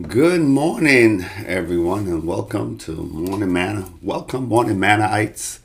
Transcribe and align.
Good 0.00 0.40
morning, 0.40 1.26
everyone, 1.44 2.06
and 2.06 2.24
welcome 2.24 2.78
to 2.78 2.92
Morning 2.92 3.52
Manna. 3.52 3.90
Welcome, 4.00 4.48
Morning 4.48 4.78
Mannaites. 4.78 5.58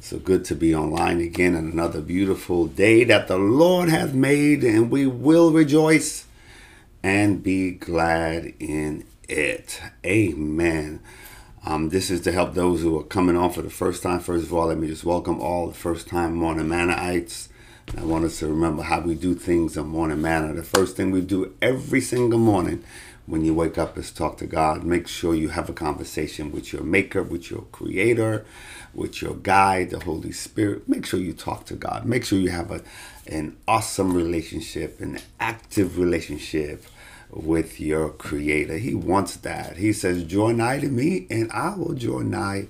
So 0.00 0.18
good 0.18 0.44
to 0.46 0.56
be 0.56 0.74
online 0.74 1.20
again 1.20 1.54
on 1.54 1.66
another 1.66 2.00
beautiful 2.00 2.66
day 2.66 3.04
that 3.04 3.28
the 3.28 3.38
Lord 3.38 3.88
has 3.88 4.12
made, 4.12 4.64
and 4.64 4.90
we 4.90 5.06
will 5.06 5.52
rejoice 5.52 6.26
and 7.04 7.44
be 7.44 7.70
glad 7.70 8.54
in 8.58 9.04
it. 9.28 9.80
Amen. 10.04 10.98
Um, 11.64 11.90
this 11.90 12.10
is 12.10 12.22
to 12.22 12.32
help 12.32 12.54
those 12.54 12.82
who 12.82 12.98
are 12.98 13.04
coming 13.04 13.36
on 13.36 13.52
for 13.52 13.62
the 13.62 13.70
first 13.70 14.02
time. 14.02 14.18
First 14.18 14.46
of 14.46 14.52
all, 14.52 14.66
let 14.66 14.78
me 14.78 14.88
just 14.88 15.04
welcome 15.04 15.40
all 15.40 15.68
the 15.68 15.74
first 15.74 16.08
time 16.08 16.34
Morning 16.34 16.66
Mannaites. 16.66 17.46
I 17.96 18.02
want 18.02 18.24
us 18.24 18.40
to 18.40 18.48
remember 18.48 18.82
how 18.82 19.00
we 19.00 19.14
do 19.14 19.36
things 19.36 19.78
on 19.78 19.86
Morning 19.86 20.20
Manna. 20.20 20.54
The 20.54 20.64
first 20.64 20.96
thing 20.96 21.12
we 21.12 21.20
do 21.20 21.54
every 21.62 22.00
single 22.00 22.40
morning 22.40 22.82
when 23.26 23.44
you 23.44 23.54
wake 23.54 23.78
up 23.78 23.96
is 23.96 24.10
talk 24.10 24.36
to 24.38 24.46
God. 24.46 24.84
Make 24.84 25.06
sure 25.06 25.34
you 25.34 25.50
have 25.50 25.68
a 25.68 25.72
conversation 25.72 26.50
with 26.50 26.72
your 26.72 26.82
maker, 26.82 27.22
with 27.22 27.50
your 27.50 27.62
creator, 27.72 28.44
with 28.92 29.22
your 29.22 29.34
guide, 29.34 29.90
the 29.90 30.00
Holy 30.00 30.32
Spirit. 30.32 30.88
Make 30.88 31.06
sure 31.06 31.20
you 31.20 31.32
talk 31.32 31.66
to 31.66 31.74
God. 31.74 32.04
Make 32.06 32.24
sure 32.24 32.38
you 32.38 32.50
have 32.50 32.70
a, 32.70 32.82
an 33.26 33.56
awesome 33.68 34.12
relationship, 34.14 35.00
an 35.00 35.20
active 35.38 35.98
relationship 35.98 36.84
with 37.30 37.80
your 37.80 38.10
creator. 38.10 38.78
He 38.78 38.94
wants 38.94 39.36
that. 39.36 39.76
He 39.76 39.92
says, 39.92 40.24
Draw 40.24 40.52
nigh 40.52 40.80
to 40.80 40.88
me, 40.88 41.26
and 41.30 41.50
I 41.52 41.74
will 41.76 41.94
draw 41.94 42.20
nigh 42.20 42.66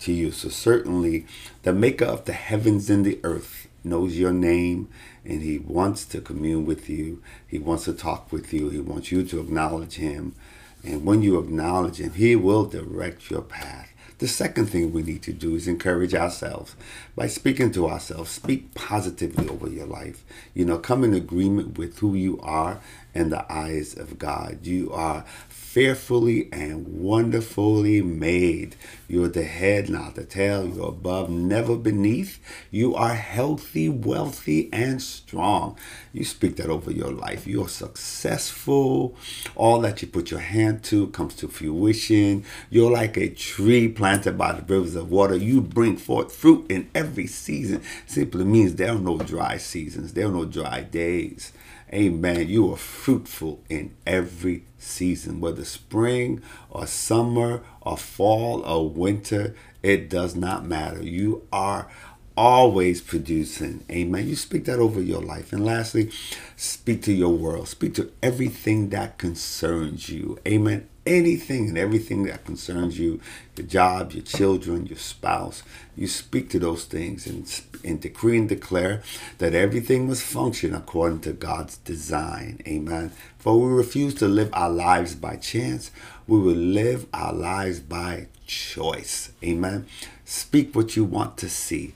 to 0.00 0.12
you. 0.12 0.30
So 0.30 0.48
certainly 0.48 1.26
the 1.62 1.72
maker 1.72 2.04
of 2.04 2.24
the 2.24 2.32
heavens 2.32 2.88
and 2.90 3.04
the 3.04 3.18
earth 3.24 3.68
knows 3.84 4.18
your 4.18 4.32
name 4.32 4.88
and 5.24 5.42
he 5.42 5.58
wants 5.58 6.04
to 6.06 6.20
commune 6.20 6.64
with 6.64 6.88
you. 6.88 7.22
He 7.46 7.58
wants 7.58 7.84
to 7.84 7.92
talk 7.92 8.32
with 8.32 8.52
you. 8.52 8.68
He 8.70 8.80
wants 8.80 9.12
you 9.12 9.24
to 9.24 9.40
acknowledge 9.40 9.94
him. 9.94 10.34
And 10.82 11.04
when 11.04 11.22
you 11.22 11.38
acknowledge 11.38 11.98
him, 11.98 12.12
he 12.12 12.36
will 12.36 12.66
direct 12.66 13.30
your 13.30 13.42
path. 13.42 13.90
The 14.18 14.28
second 14.28 14.66
thing 14.66 14.92
we 14.92 15.02
need 15.02 15.22
to 15.24 15.32
do 15.32 15.56
is 15.56 15.66
encourage 15.66 16.14
ourselves 16.14 16.76
by 17.16 17.26
speaking 17.26 17.72
to 17.72 17.88
ourselves. 17.88 18.30
Speak 18.30 18.72
positively 18.74 19.48
over 19.48 19.68
your 19.68 19.86
life. 19.86 20.24
You 20.54 20.64
know, 20.64 20.78
come 20.78 21.02
in 21.02 21.14
agreement 21.14 21.78
with 21.78 21.98
who 21.98 22.14
you 22.14 22.40
are 22.40 22.80
in 23.12 23.30
the 23.30 23.50
eyes 23.52 23.96
of 23.96 24.18
God. 24.18 24.64
You 24.66 24.92
are 24.92 25.24
fearfully 25.74 26.48
and 26.52 26.86
wonderfully 26.86 28.00
made. 28.00 28.76
You're 29.08 29.26
the 29.26 29.42
head, 29.42 29.90
not 29.90 30.14
the 30.14 30.22
tail. 30.22 30.64
You're 30.68 30.90
above, 30.90 31.28
never 31.28 31.76
beneath. 31.76 32.38
You 32.70 32.94
are 32.94 33.16
healthy, 33.16 33.88
wealthy, 33.88 34.72
and 34.72 35.02
strong. 35.02 35.76
You 36.12 36.24
speak 36.24 36.54
that 36.58 36.68
over 36.68 36.92
your 36.92 37.10
life. 37.10 37.48
You're 37.48 37.68
successful. 37.68 39.16
All 39.56 39.80
that 39.80 40.00
you 40.00 40.06
put 40.06 40.30
your 40.30 40.38
hand 40.38 40.84
to 40.84 41.08
comes 41.08 41.34
to 41.36 41.48
fruition. 41.48 42.44
You're 42.70 42.92
like 42.92 43.16
a 43.16 43.28
tree 43.28 43.88
planted 43.88 44.38
by 44.38 44.52
the 44.52 44.62
rivers 44.62 44.94
of 44.94 45.10
water. 45.10 45.34
You 45.34 45.60
bring 45.60 45.96
forth 45.96 46.32
fruit 46.32 46.70
in 46.70 46.88
every 46.94 47.26
season. 47.26 47.82
Simply 48.06 48.44
means 48.44 48.76
there 48.76 48.92
are 48.92 48.98
no 49.00 49.18
dry 49.18 49.56
seasons, 49.56 50.12
there 50.12 50.28
are 50.28 50.32
no 50.32 50.44
dry 50.44 50.82
days. 50.82 51.52
Amen. 51.92 52.48
You 52.48 52.72
are 52.72 52.76
fruitful 52.76 53.60
in 53.68 53.94
every 54.06 54.64
season, 54.84 55.40
whether 55.40 55.64
spring 55.64 56.42
or 56.70 56.86
summer 56.86 57.62
or 57.80 57.96
fall 57.96 58.62
or 58.62 58.88
winter, 58.88 59.54
it 59.82 60.08
does 60.08 60.34
not 60.34 60.64
matter. 60.64 61.02
You 61.02 61.46
are 61.52 61.88
always 62.36 63.00
producing. 63.00 63.84
Amen. 63.90 64.28
You 64.28 64.36
speak 64.36 64.64
that 64.66 64.78
over 64.78 65.00
your 65.00 65.20
life. 65.20 65.52
And 65.52 65.64
lastly, 65.64 66.10
speak 66.56 67.02
to 67.02 67.12
your 67.12 67.34
world. 67.34 67.68
Speak 67.68 67.94
to 67.94 68.10
everything 68.22 68.90
that 68.90 69.18
concerns 69.18 70.08
you. 70.08 70.38
Amen 70.46 70.88
anything 71.06 71.68
and 71.68 71.78
everything 71.78 72.24
that 72.24 72.44
concerns 72.44 72.98
you 72.98 73.20
your 73.56 73.66
job, 73.66 74.12
your 74.12 74.22
children, 74.22 74.86
your 74.86 74.98
spouse. 74.98 75.62
You 75.96 76.06
speak 76.08 76.50
to 76.50 76.58
those 76.58 76.84
things 76.84 77.26
and, 77.26 77.62
and 77.84 78.00
decree 78.00 78.38
and 78.38 78.48
declare 78.48 79.02
that 79.38 79.54
everything 79.54 80.08
must 80.08 80.22
function 80.22 80.74
according 80.74 81.20
to 81.20 81.32
God's 81.32 81.76
design. 81.78 82.60
Amen. 82.66 83.12
For 83.38 83.60
we 83.60 83.72
refuse 83.72 84.14
to 84.16 84.28
live 84.28 84.50
our 84.52 84.70
lives 84.70 85.14
by 85.14 85.36
chance, 85.36 85.90
we 86.26 86.38
will 86.38 86.54
live 86.54 87.06
our 87.12 87.32
lives 87.32 87.80
by 87.80 88.28
choice. 88.46 89.30
Amen. 89.42 89.86
Speak 90.24 90.74
what 90.74 90.96
you 90.96 91.04
want 91.04 91.36
to 91.38 91.48
see. 91.48 91.94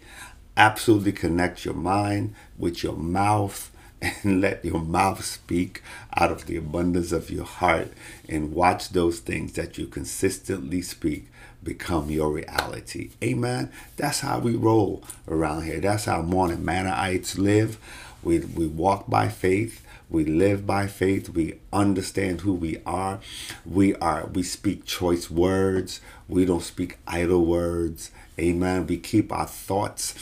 Absolutely 0.58 1.12
connect 1.12 1.64
your 1.64 1.74
mind 1.74 2.34
with 2.58 2.82
your 2.82 2.96
mouth 2.96 3.70
and 4.02 4.40
let 4.40 4.64
your 4.64 4.80
mouth 4.80 5.24
speak 5.24 5.82
out 6.16 6.30
of 6.32 6.46
the 6.46 6.56
abundance 6.56 7.12
of 7.12 7.30
your 7.30 7.44
heart 7.44 7.92
and 8.28 8.52
watch 8.52 8.90
those 8.90 9.20
things 9.20 9.52
that 9.54 9.78
you 9.78 9.86
consistently 9.86 10.82
speak 10.82 11.28
become 11.62 12.10
your 12.10 12.30
reality. 12.32 13.10
Amen. 13.22 13.70
That's 13.96 14.20
how 14.20 14.40
we 14.40 14.56
roll 14.56 15.02
around 15.28 15.62
here. 15.64 15.80
That's 15.80 16.06
how 16.06 16.22
morning 16.22 16.58
Mannaites 16.64 17.38
live. 17.38 17.78
We, 18.22 18.40
we 18.40 18.66
walk 18.66 19.08
by 19.08 19.28
faith. 19.28 19.84
We 20.10 20.24
live 20.24 20.66
by 20.66 20.86
faith. 20.86 21.28
We 21.30 21.60
understand 21.72 22.40
who 22.40 22.54
we 22.54 22.78
are. 22.86 23.20
We 23.66 23.94
are 23.96 24.26
we 24.26 24.42
speak 24.42 24.86
choice 24.86 25.30
words. 25.30 26.00
We 26.28 26.44
don't 26.44 26.62
speak 26.62 26.98
idle 27.06 27.44
words. 27.44 28.10
Amen. 28.38 28.86
We 28.86 28.98
keep 28.98 29.32
our 29.32 29.46
thoughts 29.46 30.14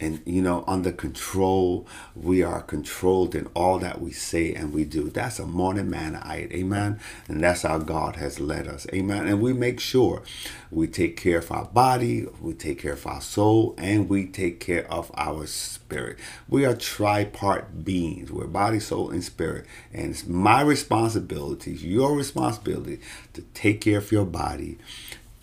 and 0.00 0.20
you 0.26 0.42
know 0.42 0.64
under 0.66 0.92
control. 0.92 1.86
We 2.14 2.42
are 2.42 2.62
controlled 2.62 3.34
in 3.34 3.48
all 3.54 3.78
that 3.78 4.00
we 4.00 4.12
say 4.12 4.54
and 4.54 4.72
we 4.72 4.84
do. 4.84 5.08
That's 5.10 5.38
a 5.38 5.46
morning 5.46 5.90
Mannite 5.90 6.52
amen. 6.52 7.00
And 7.28 7.42
that's 7.42 7.62
how 7.62 7.78
god 7.78 8.16
has 8.16 8.40
led 8.40 8.68
us. 8.68 8.86
Amen. 8.92 9.26
And 9.26 9.40
we 9.40 9.52
make 9.52 9.80
sure 9.80 10.22
we 10.70 10.86
take 10.88 11.16
care 11.16 11.38
of 11.38 11.50
our 11.50 11.64
body 11.66 12.26
we 12.40 12.54
take 12.54 12.80
care 12.80 12.92
of 12.94 13.06
our 13.06 13.20
soul 13.20 13.74
and 13.78 14.08
we 14.08 14.26
take 14.26 14.60
care 14.60 14.90
of 14.90 15.10
our 15.16 15.46
spirit. 15.46 16.18
We 16.48 16.64
are 16.64 16.74
tripart 16.74 17.84
beings. 17.84 18.30
We're 18.30 18.46
body 18.46 18.80
soul 18.80 19.10
and 19.10 19.22
spirit. 19.24 19.66
And 19.92 20.10
it's 20.10 20.26
my 20.26 20.60
responsibility 20.62 21.72
your 21.72 22.16
responsibility 22.16 23.00
to 23.32 23.42
take 23.54 23.80
care 23.80 23.98
of 23.98 24.10
your 24.12 24.24
body 24.24 24.78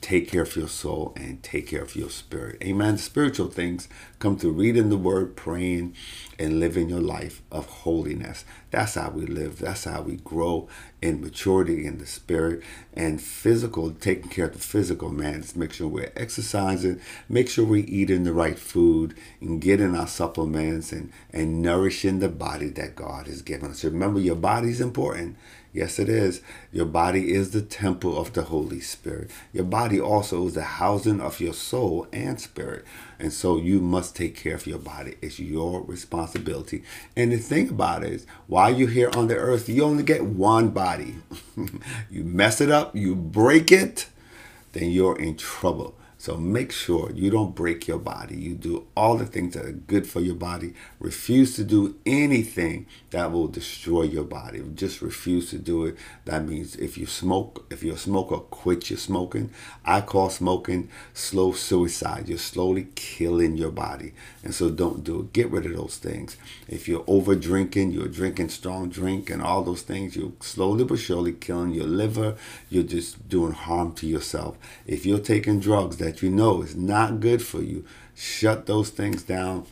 take 0.02 0.28
care 0.28 0.42
of 0.42 0.56
your 0.56 0.68
soul 0.68 1.14
and 1.16 1.42
take 1.44 1.68
care 1.68 1.84
of 1.84 1.96
your 1.96 2.10
spirit. 2.10 2.58
Amen. 2.64 2.98
Spiritual 2.98 3.48
things 3.48 3.88
come 4.18 4.36
through 4.36 4.52
reading 4.52 4.90
the 4.90 4.98
word, 4.98 5.36
praying, 5.36 5.96
and 6.40 6.60
living 6.60 6.90
your 6.90 7.00
life 7.00 7.44
of 7.52 7.68
holiness. 7.68 8.44
That's 8.72 8.96
how 8.96 9.12
we 9.12 9.28
live. 9.28 9.60
That's 9.60 9.84
how 9.84 10.02
we 10.02 10.18
grow 10.18 10.68
in 11.02 11.22
maturity 11.22 11.86
in 11.86 12.00
the 12.00 12.08
spirit 12.08 12.64
and 12.94 13.22
physical, 13.22 13.92
taking 13.92 14.30
care 14.30 14.46
of 14.46 14.54
the 14.54 14.60
physical 14.60 15.12
man. 15.12 15.44
Just 15.44 15.56
make 15.56 15.72
sure 15.72 15.88
we're 15.88 16.12
exercising, 16.16 17.00
make 17.30 17.48
sure 17.48 17.66
we're 17.66 17.86
eating 17.88 18.24
the 18.24 18.34
right 18.34 18.58
food 18.58 19.16
and 19.40 19.62
getting 19.62 19.96
our 19.96 20.08
supplements 20.08 20.92
and, 20.92 21.12
and 21.32 21.62
nourishing 21.62 22.20
the 22.20 22.30
body 22.30 22.70
that 22.70 22.96
God 22.96 23.28
has 23.28 23.44
given 23.44 23.70
us. 23.70 23.84
Remember, 23.84 24.20
your 24.20 24.36
body 24.36 24.70
is 24.70 24.82
important. 24.82 25.38
Yes, 25.74 26.00
it 26.00 26.10
is. 26.10 26.42
Your 26.74 26.86
body 26.86 27.34
is 27.34 27.52
the 27.52 27.62
temple 27.62 28.20
of 28.20 28.34
the 28.34 28.44
Holy 28.44 28.82
Spirit. 28.82 29.32
Your 29.54 29.64
body 29.64 30.02
also 30.02 30.46
is 30.48 30.56
the 30.56 30.64
housing 30.64 31.22
of 31.22 31.40
your 31.40 31.54
soul 31.54 32.08
and 32.12 32.40
spirit. 32.42 32.84
And 33.20 33.32
so 33.32 33.58
you 33.58 33.80
must 33.80 34.14
take 34.16 34.36
care 34.36 34.56
of 34.56 34.68
your 34.68 34.80
body. 34.80 35.16
It's 35.22 35.40
your 35.40 35.82
responsibility. 35.84 36.84
And 37.16 37.32
the 37.32 37.38
thing 37.38 37.70
about 37.70 38.04
it 38.04 38.12
is, 38.12 38.26
while 38.48 38.76
you're 38.76 38.90
here 38.90 39.12
on 39.16 39.28
the 39.28 39.38
earth, 39.38 39.70
you 39.70 39.84
only 39.86 40.04
get 40.04 40.26
one 40.26 40.70
body. 40.72 41.16
you 42.12 42.26
mess 42.26 42.60
it 42.60 42.70
up, 42.70 42.94
you 42.94 43.16
break 43.16 43.72
it, 43.72 44.08
then 44.74 44.92
you're 44.92 45.18
in 45.18 45.38
trouble. 45.38 45.96
So 46.18 46.38
make 46.38 46.72
sure 46.72 47.12
you 47.16 47.32
don't 47.32 47.56
break 47.56 47.88
your 47.88 47.98
body. 47.98 48.36
You 48.38 48.54
do 48.54 48.86
all 48.96 49.18
the 49.18 49.26
things 49.26 49.56
that 49.56 49.66
are 49.66 49.72
good 49.72 50.06
for 50.06 50.20
your 50.20 50.36
body. 50.36 50.76
Refuse 51.00 51.56
to 51.56 51.64
do 51.64 51.96
anything 52.06 52.86
that 53.12 53.32
will 53.32 53.48
destroy 53.48 54.04
your 54.04 54.24
body. 54.24 54.64
Just 54.74 55.02
refuse 55.02 55.50
to 55.52 55.58
do 55.58 55.86
it. 55.86 55.98
That 56.26 56.46
means 56.46 56.76
if 56.78 56.98
you 56.98 57.06
smoke, 57.06 57.66
if 57.70 57.84
you're 57.84 57.96
a 57.96 58.00
smoker, 58.00 58.38
quit 58.38 58.90
your 58.90 58.98
smoking. 59.00 59.52
I 59.86 60.02
call 60.02 60.30
smoking 60.30 60.90
slow 61.14 61.52
suicide. 61.52 62.30
You're 62.30 62.38
slowly 62.38 62.88
killing 62.96 63.58
your 63.58 63.72
body. 63.72 64.14
And 64.44 64.56
so 64.56 64.70
don't 64.70 65.04
do 65.04 65.22
it. 65.22 65.34
Get 65.34 65.52
rid 65.52 65.66
of 65.66 65.76
those 65.76 65.98
things. 65.98 66.38
If 66.70 66.88
you're 66.88 67.04
over 67.06 67.36
drinking, 67.36 67.92
you're 67.92 68.08
drinking 68.08 68.50
strong 68.50 68.90
drink 68.90 69.30
and 69.30 69.42
all 69.42 69.62
those 69.64 69.82
things, 69.82 70.16
you're 70.16 70.32
slowly 70.40 70.86
but 70.86 71.00
surely 71.00 71.34
killing 71.34 71.72
your 71.72 71.88
liver. 71.88 72.36
You're 72.70 72.84
just 72.84 73.28
doing 73.28 73.52
harm 73.52 73.94
to 73.96 74.08
yourself. 74.08 74.58
If 74.88 75.06
you're 75.06 75.20
taking 75.20 75.60
drugs 75.60 75.98
that 75.98 76.22
you 76.22 76.30
know 76.30 76.62
is 76.62 76.76
not 76.78 77.20
good 77.20 77.42
for 77.42 77.62
you, 77.62 77.86
shut 78.16 78.68
those 78.68 78.90
things 78.90 79.24
down, 79.24 79.66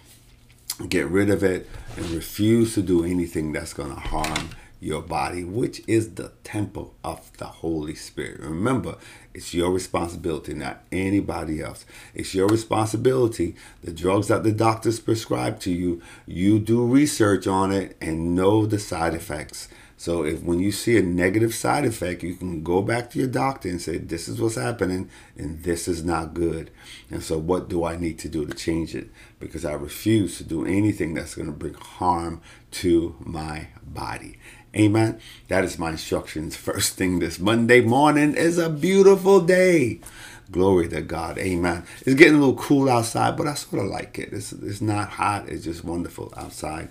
get 0.88 1.08
rid 1.08 1.30
of 1.30 1.44
it, 1.44 1.70
and 1.98 2.10
refuse 2.12 2.74
to 2.76 2.82
do 2.82 3.04
anything 3.04 3.52
that's 3.52 3.74
going 3.74 3.94
to 3.94 4.00
harm 4.00 4.50
your 4.80 5.02
body, 5.02 5.44
which 5.44 5.82
is 5.88 6.16
the 6.16 6.32
temple 6.44 6.96
of 7.04 7.36
the 7.38 7.46
Holy 7.46 7.96
Spirit. 7.96 8.40
Remember, 8.40 8.96
it's 9.34 9.54
your 9.54 9.72
responsibility, 9.72 10.54
not 10.54 10.84
anybody 10.92 11.62
else. 11.62 11.86
It's 12.16 12.34
your 12.34 12.48
responsibility. 12.48 13.56
The 13.84 13.92
drugs 13.92 14.30
that 14.30 14.44
the 14.44 14.54
doctors 14.54 15.00
prescribe 15.00 15.60
to 15.62 15.72
you, 15.72 16.02
you 16.26 16.60
do 16.60 16.86
research 16.86 17.46
on 17.46 17.72
it 17.74 17.98
and 18.00 18.36
know 18.36 18.66
the 18.66 18.80
side 18.80 19.14
effects 19.14 19.68
So 20.00 20.24
if 20.24 20.42
when 20.44 20.60
you 20.60 20.72
see 20.72 20.98
a 20.98 21.02
negative 21.02 21.54
side 21.54 21.84
effect, 21.84 22.24
you 22.24 22.34
can 22.34 22.64
go 22.64 22.82
back 22.82 23.10
to 23.10 23.20
your 23.20 23.28
doctor 23.28 23.68
and 23.68 23.82
say, 23.82 23.98
"This 23.98 24.30
is 24.30 24.40
what's 24.40 24.56
happening, 24.56 25.10
and 25.38 25.62
this 25.64 25.90
is 25.90 26.06
not 26.06 26.34
good." 26.34 26.72
And 27.12 27.22
so, 27.22 27.38
what 27.38 27.68
do 27.68 27.84
I 27.84 27.98
need 27.98 28.18
to 28.20 28.30
do 28.30 28.46
to 28.46 28.54
change 28.54 28.96
it? 28.96 29.10
Because 29.42 29.66
I 29.66 29.74
refuse 29.74 30.38
to 30.38 30.46
do 30.46 30.64
anything 30.66 31.16
that's 31.16 31.36
going 31.36 31.48
to 31.48 31.52
bring 31.52 31.74
harm 31.74 32.40
to 32.80 33.18
my 33.20 33.68
body. 33.84 34.40
Amen. 34.74 35.20
That 35.50 35.66
is 35.66 35.78
my 35.78 35.90
instructions. 35.90 36.56
First 36.70 36.94
thing 36.94 37.20
this 37.20 37.38
Monday 37.38 37.82
morning 37.82 38.36
is 38.36 38.58
a 38.58 38.70
beautiful 38.70 39.42
day. 39.42 40.00
Glory 40.50 40.88
to 40.88 41.02
God. 41.02 41.38
Amen. 41.38 41.84
It's 42.06 42.16
getting 42.16 42.36
a 42.36 42.40
little 42.40 42.56
cool 42.56 42.90
outside, 42.90 43.36
but 43.36 43.48
I 43.48 43.54
sort 43.56 43.84
of 43.84 43.92
like 43.92 44.18
it. 44.18 44.32
It's, 44.32 44.54
it's 44.54 44.80
not 44.80 45.10
hot. 45.10 45.50
It's 45.50 45.66
just 45.66 45.84
wonderful 45.84 46.34
outside. 46.38 46.88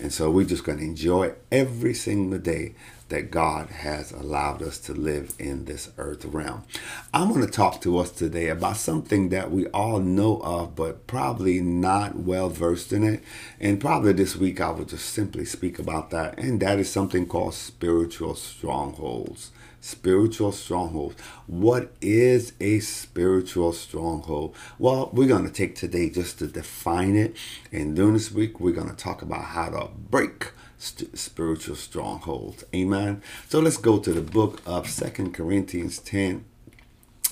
And 0.00 0.12
so 0.12 0.30
we're 0.30 0.44
just 0.44 0.64
going 0.64 0.78
to 0.78 0.84
enjoy 0.84 1.34
every 1.50 1.94
single 1.94 2.38
day 2.38 2.74
that 3.08 3.30
God 3.30 3.70
has 3.70 4.12
allowed 4.12 4.62
us 4.62 4.78
to 4.80 4.92
live 4.92 5.34
in 5.38 5.64
this 5.64 5.90
earth 5.96 6.24
realm. 6.26 6.64
I'm 7.12 7.30
going 7.30 7.44
to 7.44 7.50
talk 7.50 7.80
to 7.82 7.98
us 7.98 8.10
today 8.10 8.48
about 8.48 8.76
something 8.76 9.30
that 9.30 9.50
we 9.50 9.66
all 9.68 9.98
know 9.98 10.40
of, 10.42 10.76
but 10.76 11.06
probably 11.06 11.60
not 11.60 12.16
well 12.16 12.50
versed 12.50 12.92
in 12.92 13.02
it. 13.02 13.24
And 13.58 13.80
probably 13.80 14.12
this 14.12 14.36
week 14.36 14.60
I 14.60 14.70
will 14.70 14.84
just 14.84 15.08
simply 15.08 15.46
speak 15.46 15.78
about 15.78 16.10
that. 16.10 16.38
And 16.38 16.60
that 16.60 16.78
is 16.78 16.90
something 16.90 17.26
called 17.26 17.54
spiritual 17.54 18.34
strongholds 18.34 19.50
spiritual 19.80 20.52
strongholds. 20.52 21.20
What 21.46 21.92
is 22.00 22.52
a 22.60 22.80
spiritual 22.80 23.72
stronghold? 23.72 24.54
Well, 24.78 25.10
we're 25.12 25.28
going 25.28 25.46
to 25.46 25.52
take 25.52 25.74
today 25.74 26.10
just 26.10 26.38
to 26.40 26.46
define 26.46 27.16
it. 27.16 27.36
And 27.72 27.96
during 27.96 28.14
this 28.14 28.32
week, 28.32 28.60
we're 28.60 28.74
going 28.74 28.90
to 28.90 28.96
talk 28.96 29.22
about 29.22 29.44
how 29.44 29.70
to 29.70 29.88
break 29.94 30.52
st- 30.78 31.16
spiritual 31.18 31.76
strongholds. 31.76 32.64
Amen. 32.74 33.22
So 33.48 33.60
let's 33.60 33.76
go 33.76 33.98
to 33.98 34.12
the 34.12 34.22
book 34.22 34.62
of 34.66 34.88
Second 34.88 35.34
Corinthians 35.34 35.98
10 35.98 36.44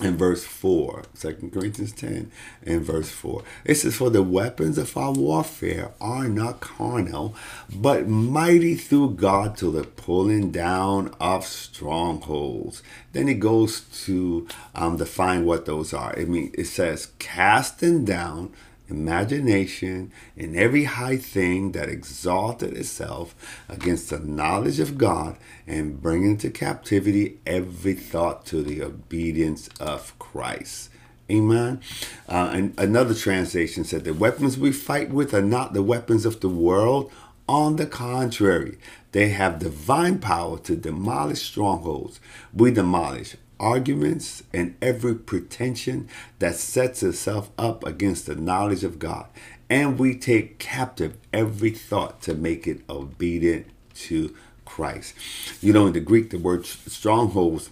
in 0.01 0.15
verse 0.15 0.43
4 0.43 1.03
2 1.19 1.49
corinthians 1.51 1.91
10 1.93 2.31
and 2.65 2.81
verse 2.83 3.09
4 3.09 3.43
it 3.65 3.75
says 3.75 3.95
for 3.95 4.09
the 4.09 4.21
weapons 4.21 4.77
of 4.77 4.95
our 4.95 5.11
warfare 5.11 5.91
are 5.99 6.27
not 6.27 6.59
carnal 6.59 7.33
but 7.73 8.07
mighty 8.07 8.75
through 8.75 9.11
god 9.11 9.57
to 9.57 9.71
the 9.71 9.83
pulling 9.83 10.51
down 10.51 11.13
of 11.19 11.45
strongholds. 11.45 12.81
Then 13.13 13.27
it 13.27 13.39
goes 13.39 13.81
to 14.05 14.47
um, 14.73 14.97
define 14.97 15.45
what 15.45 15.65
those 15.65 15.93
are. 15.93 16.17
I 16.17 16.25
mean 16.25 16.51
it 16.53 16.65
says 16.65 17.11
casting 17.19 18.05
down 18.05 18.53
imagination, 18.89 20.11
and 20.35 20.55
every 20.55 20.85
high 20.85 21.17
thing 21.17 21.71
that 21.73 21.89
exalted 21.89 22.73
itself 22.77 23.35
against 23.69 24.09
the 24.09 24.19
knowledge 24.19 24.79
of 24.79 24.97
God, 24.97 25.37
and 25.65 26.01
bring 26.01 26.23
into 26.23 26.49
captivity 26.49 27.39
every 27.45 27.93
thought 27.93 28.45
to 28.47 28.61
the 28.63 28.81
obedience 28.81 29.69
of 29.79 30.17
Christ. 30.19 30.89
Amen. 31.29 31.81
Uh, 32.29 32.51
and 32.53 32.73
another 32.77 33.13
translation 33.13 33.83
said, 33.83 34.05
The 34.05 34.13
weapons 34.13 34.57
we 34.57 34.71
fight 34.71 35.09
with 35.09 35.33
are 35.33 35.41
not 35.41 35.73
the 35.73 35.83
weapons 35.83 36.25
of 36.25 36.39
the 36.39 36.49
world. 36.49 37.11
On 37.49 37.77
the 37.77 37.85
contrary, 37.85 38.77
they 39.11 39.29
have 39.29 39.59
divine 39.59 40.19
power 40.19 40.57
to 40.59 40.75
demolish 40.75 41.41
strongholds. 41.41 42.19
We 42.53 42.71
demolish 42.71 43.35
arguments 43.59 44.43
and 44.53 44.75
every 44.81 45.15
pretension 45.15 46.09
that 46.39 46.55
sets 46.55 47.03
itself 47.03 47.49
up 47.57 47.85
against 47.85 48.25
the 48.25 48.35
knowledge 48.35 48.83
of 48.83 48.99
God. 48.99 49.27
And 49.69 49.99
we 49.99 50.15
take 50.15 50.59
captive 50.59 51.17
every 51.33 51.71
thought 51.71 52.21
to 52.23 52.33
make 52.33 52.67
it 52.67 52.81
obedient 52.89 53.67
to 53.95 54.35
Christ. 54.65 55.13
You 55.61 55.73
know, 55.73 55.87
in 55.87 55.93
the 55.93 55.99
Greek, 55.99 56.29
the 56.29 56.37
word 56.37 56.65
strongholds 56.65 57.69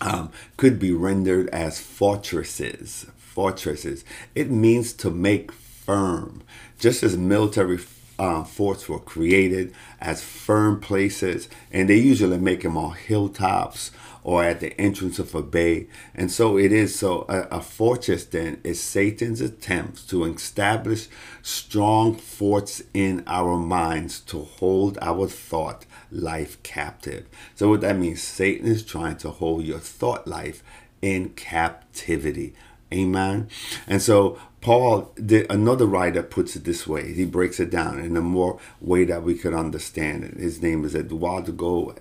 um, 0.00 0.30
could 0.56 0.78
be 0.78 0.92
rendered 0.92 1.48
as 1.50 1.80
fortresses. 1.80 3.06
Fortresses. 3.18 4.04
It 4.34 4.50
means 4.50 4.92
to 4.94 5.10
make 5.10 5.52
firm. 5.52 6.42
Just 6.78 7.02
as 7.02 7.16
military 7.16 7.78
um, 8.18 8.44
forts 8.44 8.88
were 8.88 8.98
created 8.98 9.72
as 10.00 10.22
firm 10.22 10.80
places, 10.80 11.48
and 11.72 11.88
they 11.88 11.96
usually 11.96 12.38
make 12.38 12.62
them 12.62 12.76
on 12.76 12.94
hilltops 12.94 13.90
or 14.22 14.44
at 14.44 14.60
the 14.60 14.78
entrance 14.80 15.18
of 15.18 15.34
a 15.34 15.42
bay. 15.42 15.86
And 16.14 16.30
so 16.30 16.58
it 16.58 16.72
is. 16.72 16.98
So 16.98 17.24
a, 17.28 17.58
a 17.58 17.60
fortress 17.60 18.24
then 18.24 18.60
is 18.64 18.80
Satan's 18.80 19.40
attempts 19.40 20.04
to 20.06 20.24
establish 20.24 21.08
strong 21.42 22.14
forts 22.14 22.82
in 22.92 23.22
our 23.26 23.56
minds 23.56 24.20
to 24.20 24.40
hold 24.40 24.98
our 25.00 25.26
thought 25.26 25.86
life 26.10 26.62
captive. 26.62 27.26
So 27.54 27.68
what 27.68 27.80
that 27.82 27.96
means, 27.96 28.22
Satan 28.22 28.66
is 28.66 28.84
trying 28.84 29.16
to 29.18 29.30
hold 29.30 29.64
your 29.64 29.78
thought 29.78 30.26
life 30.26 30.62
in 31.02 31.30
captivity. 31.30 32.54
Amen. 32.92 33.48
And 33.86 34.02
so 34.02 34.38
Paul, 34.60 35.12
the, 35.16 35.50
another 35.50 35.86
writer, 35.86 36.22
puts 36.22 36.54
it 36.54 36.64
this 36.64 36.86
way. 36.86 37.12
He 37.14 37.24
breaks 37.24 37.60
it 37.60 37.70
down 37.70 37.98
in 37.98 38.16
a 38.16 38.20
more 38.20 38.58
way 38.80 39.04
that 39.04 39.22
we 39.22 39.34
could 39.34 39.54
understand 39.54 40.24
it. 40.24 40.36
His 40.36 40.60
name 40.60 40.84
is 40.84 40.94
Eduardo, 40.94 41.94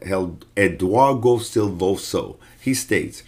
Eduardo 0.57 1.37
Silvoso. 1.37 2.37
He 2.59 2.73
states, 2.73 3.23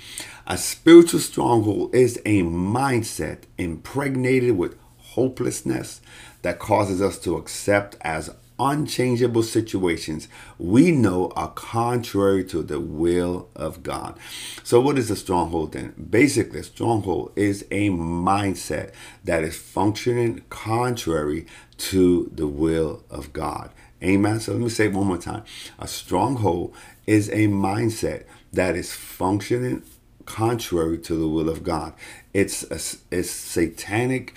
a 0.48 0.58
spiritual 0.58 1.22
stronghold 1.22 1.96
is 1.96 2.18
a 2.26 2.42
mindset 2.42 3.44
impregnated 3.58 4.58
with 4.58 4.78
hopelessness 4.98 6.02
that 6.42 6.60
causes 6.60 7.02
us 7.02 7.18
to 7.20 7.38
accept 7.38 7.96
as 8.02 8.30
unchangeable 8.62 9.42
situations 9.42 10.28
we 10.60 10.92
know 10.92 11.32
are 11.36 11.50
contrary 11.50 12.44
to 12.44 12.62
the 12.62 12.80
will 12.80 13.50
of 13.56 13.82
God. 13.82 14.20
So, 14.64 14.80
what 14.80 15.00
is 15.00 15.10
a 15.10 15.16
stronghold 15.16 15.74
then? 15.74 15.94
Basically, 16.10 16.60
a 16.60 16.64
stronghold 16.64 17.32
is 17.36 17.64
a 17.72 17.90
mindset 17.90 18.94
that 19.24 19.44
is 19.44 19.58
functioning 19.58 20.44
contrary 20.50 21.48
to 21.78 22.30
the 22.36 22.48
will 22.48 23.04
of 23.10 23.34
God. 23.34 23.72
Amen. 24.04 24.40
So, 24.40 24.54
let 24.54 24.62
me 24.62 24.70
say 24.70 24.88
one 24.88 25.08
more 25.08 25.18
time. 25.18 25.44
A 25.80 25.88
stronghold 25.88 26.76
is 27.08 27.30
a 27.30 27.48
mindset 27.48 28.26
that 28.54 28.76
is 28.76 28.94
functioning 28.94 29.84
contrary 30.26 30.98
to 30.98 31.16
the 31.16 31.28
will 31.28 31.50
of 31.50 31.64
God. 31.64 31.94
It's 32.34 32.64
a, 32.64 32.80
it's 33.16 33.32
satanic 33.32 34.36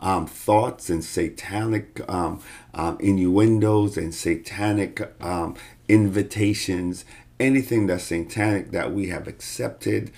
um, 0.00 0.26
thoughts 0.26 0.88
and 0.90 1.04
satanic 1.04 2.00
um, 2.08 2.40
um, 2.74 2.98
innuendos 3.00 3.96
and 3.96 4.14
satanic 4.14 5.00
um, 5.22 5.54
invitations, 5.88 7.04
anything 7.38 7.86
that's 7.86 8.04
satanic 8.04 8.70
that 8.72 8.92
we 8.92 9.08
have 9.08 9.28
accepted. 9.28 10.10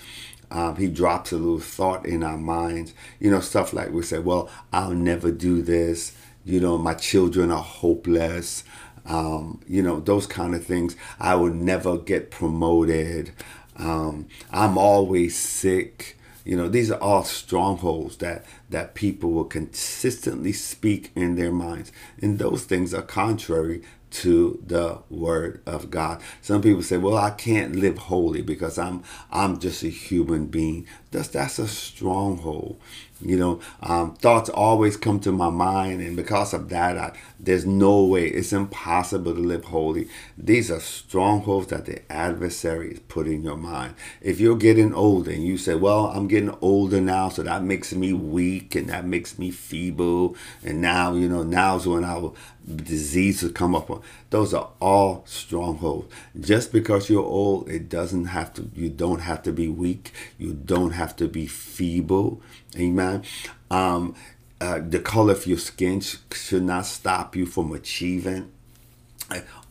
Um, 0.49 0.77
he 0.77 0.87
drops 0.87 1.31
a 1.31 1.37
little 1.37 1.59
thought 1.59 2.05
in 2.05 2.23
our 2.23 2.37
minds, 2.37 2.93
you 3.19 3.29
know, 3.29 3.41
stuff 3.41 3.73
like 3.73 3.91
we 3.91 4.01
say, 4.01 4.19
well, 4.19 4.49
I'll 4.71 4.91
never 4.91 5.31
do 5.31 5.61
this. 5.61 6.13
You 6.45 6.61
know, 6.61 6.77
my 6.77 6.93
children 6.93 7.51
are 7.51 7.63
hopeless. 7.63 8.63
Um, 9.05 9.61
you 9.67 9.81
know, 9.81 9.99
those 9.99 10.25
kind 10.25 10.55
of 10.55 10.65
things. 10.65 10.95
I 11.19 11.35
will 11.35 11.53
never 11.53 11.97
get 11.97 12.31
promoted. 12.31 13.31
Um, 13.77 14.27
I'm 14.51 14.77
always 14.77 15.37
sick. 15.37 16.16
You 16.47 16.55
know, 16.55 16.69
these 16.69 16.89
are 16.91 17.01
all 17.01 17.25
strongholds 17.25 18.17
that 18.17 18.45
that 18.69 18.95
people 18.95 19.31
will 19.31 19.43
consistently 19.43 20.53
speak 20.53 21.11
in 21.13 21.35
their 21.35 21.51
minds, 21.51 21.91
and 22.21 22.39
those 22.39 22.63
things 22.63 22.93
are 22.93 23.01
contrary 23.01 23.81
to 24.09 24.63
the 24.65 24.99
word 25.09 25.61
of 25.65 25.91
God. 25.91 26.21
Some 26.41 26.61
people 26.61 26.83
say, 26.83 26.95
"Well, 26.95 27.17
I 27.17 27.31
can't 27.31 27.75
live 27.75 27.97
holy 27.97 28.41
because 28.41 28.77
I'm 28.77 29.03
I'm 29.29 29.59
just 29.59 29.83
a 29.83 29.89
human 29.89 30.45
being." 30.45 30.87
That's 31.11 31.27
that's 31.27 31.59
a 31.59 31.67
stronghold. 31.67 32.79
You 33.19 33.37
know, 33.37 33.59
um, 33.81 34.13
thoughts 34.15 34.49
always 34.49 34.95
come 34.95 35.19
to 35.21 35.31
my 35.31 35.49
mind, 35.49 36.01
and 36.01 36.15
because 36.15 36.53
of 36.53 36.69
that, 36.69 36.97
I, 36.97 37.17
there's 37.39 37.65
no 37.65 38.03
way. 38.03 38.27
It's 38.27 38.53
impossible 38.53 39.33
to 39.33 39.39
live 39.39 39.65
holy. 39.65 40.07
These 40.37 40.69
are 40.69 40.79
strongholds 40.79 41.67
that 41.67 41.85
the 41.85 42.11
adversary 42.11 42.91
is 42.91 42.99
put 42.99 43.27
in 43.27 43.41
your 43.41 43.57
mind. 43.57 43.95
If 44.21 44.39
you're 44.39 44.55
getting 44.57 44.93
older 44.93 45.31
and 45.31 45.43
you 45.43 45.57
say, 45.57 45.73
"Well, 45.73 46.07
I'm 46.07 46.27
getting 46.27 46.55
older 46.61 47.01
now, 47.01 47.29
so 47.29 47.41
that 47.43 47.63
makes 47.63 47.91
me 47.93 48.13
weak 48.13 48.75
and 48.75 48.87
that 48.89 49.05
makes 49.05 49.39
me 49.39 49.49
feeble," 49.49 50.35
and 50.63 50.79
now 50.79 51.13
you 51.13 51.27
know 51.27 51.41
now's 51.41 51.87
when 51.87 52.03
I 52.03 52.17
will 52.17 52.35
disease 52.75 53.41
will 53.41 53.51
come 53.51 53.75
up. 53.75 54.03
Those 54.29 54.53
are 54.53 54.69
all 54.81 55.23
strongholds. 55.25 56.13
Just 56.39 56.71
because 56.71 57.09
you're 57.09 57.23
old, 57.23 57.69
it 57.69 57.87
doesn't 57.89 58.25
have 58.25 58.53
to. 58.55 58.69
You 58.75 58.89
don't 58.89 59.19
have 59.21 59.41
to 59.43 59.51
be 59.53 59.69
weak. 59.69 60.11
You 60.37 60.53
don't 60.53 60.91
have 60.91 61.15
to 61.17 61.27
be 61.27 61.47
feeble. 61.47 62.41
Amen. 62.75 63.23
Um, 63.69 64.15
uh, 64.59 64.79
the 64.87 64.99
color 64.99 65.33
of 65.33 65.45
your 65.45 65.57
skin 65.59 66.01
sh- 66.01 66.17
should 66.31 66.63
not 66.63 66.85
stop 66.85 67.35
you 67.35 67.45
from 67.45 67.71
achieving. 67.71 68.51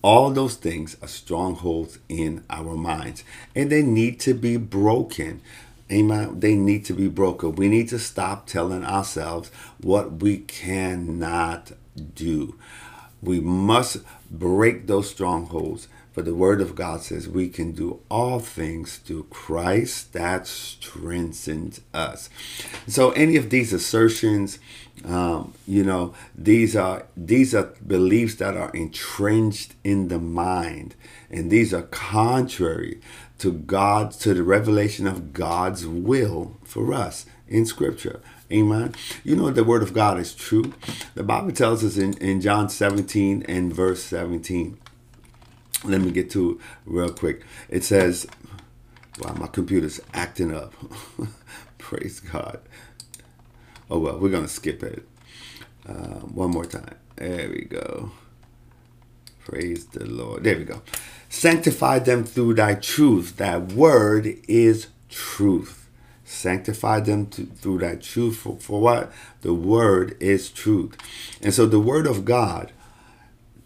All 0.03 0.31
those 0.31 0.55
things 0.57 0.97
are 1.03 1.09
strongholds 1.09 1.99
in 2.09 2.45
our 2.51 2.77
minds, 2.77 3.25
and 3.55 3.71
they 3.71 3.83
need 3.83 4.21
to 4.21 4.35
be 4.35 4.57
broken. 4.57 5.41
Amen. 5.91 6.41
They 6.41 6.55
need 6.55 6.85
to 6.87 6.93
be 6.95 7.09
broken. 7.09 7.57
We 7.57 7.69
need 7.69 7.89
to 7.91 7.99
stop 7.99 8.47
telling 8.47 8.85
ourselves 8.85 9.51
what 9.81 10.23
we 10.23 10.39
cannot 10.39 11.73
do. 12.15 12.57
We 13.23 13.41
must 13.41 13.99
break 14.31 14.87
those 14.87 15.11
strongholds 15.11 15.89
But 16.17 16.25
the 16.25 16.35
Word 16.35 16.63
of 16.63 16.75
God 16.75 17.03
says 17.03 17.29
we 17.29 17.51
can 17.51 17.73
do 17.73 18.01
all 18.11 18.41
things 18.41 18.97
through 18.97 19.25
Christ 19.25 20.15
that 20.15 20.47
strengthens 20.47 21.83
us. 21.93 22.31
So 22.87 23.11
any 23.11 23.37
of 23.37 23.51
these 23.51 23.75
assertions, 23.75 24.59
um, 25.05 25.53
you 25.69 25.85
know, 25.85 26.15
these 26.35 26.75
are 26.75 27.05
these 27.19 27.55
are 27.55 27.75
beliefs 27.87 28.37
that 28.37 28.57
are 28.57 28.71
entrenched 28.71 29.75
in 29.85 30.09
the 30.09 30.19
mind, 30.19 30.95
and 31.31 31.51
these 31.51 31.75
are 31.75 31.83
contrary 31.83 32.99
to 33.41 33.53
God, 33.53 34.13
to 34.13 34.33
the 34.33 34.43
revelation 34.43 35.07
of 35.07 35.35
God's 35.35 35.87
will 35.87 36.57
for 36.65 36.95
us 36.95 37.27
in 37.47 37.67
Scripture. 37.67 38.23
Amen. 38.51 38.95
You 39.23 39.37
know, 39.37 39.51
the 39.51 39.65
Word 39.65 39.83
of 39.83 39.93
God 39.93 40.19
is 40.19 40.35
true. 40.35 40.73
The 41.15 41.23
Bible 41.23 41.53
tells 41.53 41.85
us 41.85 41.99
in, 41.99 42.15
in 42.15 42.41
John 42.41 42.71
17 42.71 43.45
and 43.47 43.71
verse 43.71 44.03
17 44.05 44.79
let 45.85 46.01
me 46.01 46.11
get 46.11 46.31
to 46.31 46.61
real 46.85 47.11
quick. 47.11 47.43
It 47.69 47.85
says, 47.85 48.27
wow, 49.21 49.35
my 49.35 49.47
computer's 49.47 50.01
acting 50.15 50.55
up. 50.55 50.75
Praise 51.79 52.21
God. 52.21 52.61
Oh, 53.91 53.99
well, 53.99 54.19
we're 54.19 54.31
going 54.31 54.45
to 54.45 54.49
skip 54.49 54.83
it. 54.83 55.07
Uh, 55.89 56.21
one 56.33 56.51
more 56.51 56.65
time. 56.65 56.97
There 57.17 57.49
we 57.49 57.63
go. 57.65 58.11
Praise 59.45 59.87
the 59.87 60.05
Lord. 60.05 60.43
There 60.43 60.57
we 60.59 60.65
go. 60.65 60.83
Sanctify 61.29 62.01
them 62.01 62.25
through 62.25 62.55
thy 62.55 62.75
truth. 62.75 63.37
That 63.37 63.73
word 63.73 64.37
is 64.49 64.89
truth. 65.09 65.89
Sanctify 66.25 67.01
them 67.01 67.27
to, 67.27 67.47
through 67.47 67.79
thy 67.79 67.95
truth. 67.95 68.39
For, 68.39 68.57
for 68.57 68.81
what? 68.81 69.13
The 69.43 69.55
word 69.55 70.17
is 70.19 70.51
truth. 70.51 70.97
And 71.41 71.55
so 71.55 71.67
the 71.67 71.79
word 71.79 72.09
of 72.09 72.25
God 72.25 72.73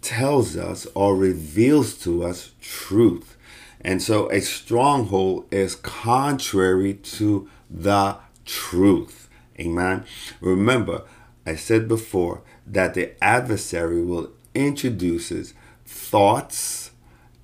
tells 0.02 0.56
us 0.56 0.86
or 0.94 1.16
reveals 1.16 1.94
to 2.02 2.24
us 2.24 2.52
truth. 2.60 3.36
And 3.80 4.02
so 4.02 4.30
a 4.30 4.40
stronghold 4.40 5.46
is 5.50 5.74
contrary 5.74 6.94
to 6.94 7.48
the 7.70 8.16
truth. 8.44 9.28
Amen. 9.58 10.04
Remember, 10.40 11.04
I 11.46 11.56
said 11.56 11.88
before 11.88 12.42
that 12.66 12.94
the 12.94 13.22
adversary 13.22 14.02
will 14.02 14.30
introduces 14.54 15.54
thoughts 15.84 16.90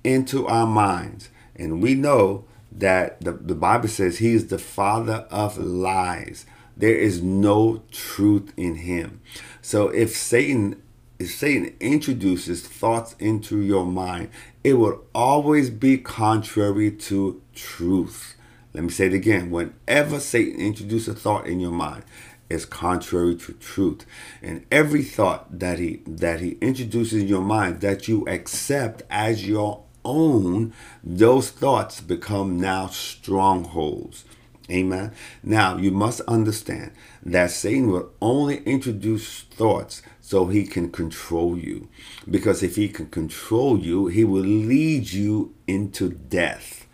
into 0.03 0.47
our 0.47 0.67
minds. 0.67 1.29
And 1.55 1.81
we 1.81 1.95
know 1.95 2.45
that 2.71 3.21
the, 3.21 3.33
the 3.33 3.55
Bible 3.55 3.87
says 3.87 4.19
he 4.19 4.33
is 4.33 4.47
the 4.47 4.59
father 4.59 5.25
of 5.31 5.57
lies. 5.57 6.45
There 6.75 6.95
is 6.95 7.23
no 7.23 7.81
truth 7.91 8.53
in 8.55 8.75
him. 8.75 9.21
So 9.61 9.89
if 9.89 10.15
Satan 10.15 10.81
if 11.19 11.31
Satan 11.33 11.75
introduces 11.79 12.61
thoughts 12.61 13.15
into 13.19 13.59
your 13.59 13.85
mind, 13.85 14.29
it 14.63 14.73
will 14.73 15.03
always 15.15 15.69
be 15.69 15.97
contrary 15.97 16.91
to 16.91 17.41
truth. 17.55 18.35
Let 18.73 18.83
me 18.83 18.89
say 18.89 19.07
it 19.07 19.13
again. 19.13 19.49
Whenever 19.49 20.19
Satan 20.19 20.59
introduces 20.59 21.07
a 21.07 21.15
thought 21.15 21.47
in 21.47 21.59
your 21.59 21.71
mind, 21.71 22.03
it's 22.49 22.65
contrary 22.65 23.35
to 23.35 23.53
truth. 23.53 24.05
And 24.41 24.65
every 24.71 25.03
thought 25.03 25.59
that 25.59 25.79
he 25.79 26.01
that 26.05 26.39
he 26.39 26.51
introduces 26.61 27.23
in 27.23 27.27
your 27.27 27.41
mind 27.41 27.81
that 27.81 28.07
you 28.07 28.25
accept 28.27 29.03
as 29.09 29.47
your 29.47 29.83
own, 30.05 30.73
those 31.03 31.49
thoughts 31.49 31.99
become 31.99 32.59
now 32.59 32.87
strongholds. 32.87 34.23
Amen. 34.69 35.13
Now 35.43 35.77
you 35.77 35.91
must 35.91 36.21
understand 36.21 36.91
that 37.33 37.51
Satan 37.51 37.91
will 37.91 38.09
only 38.21 38.59
introduce 38.59 39.41
thoughts 39.41 40.01
so 40.21 40.47
he 40.47 40.65
can 40.65 40.89
control 40.89 41.57
you. 41.57 41.89
Because 42.29 42.63
if 42.63 42.77
he 42.77 42.87
can 42.87 43.07
control 43.07 43.77
you, 43.77 44.07
he 44.07 44.23
will 44.23 44.41
lead 44.41 45.11
you 45.11 45.53
into 45.67 46.09
death. 46.09 46.87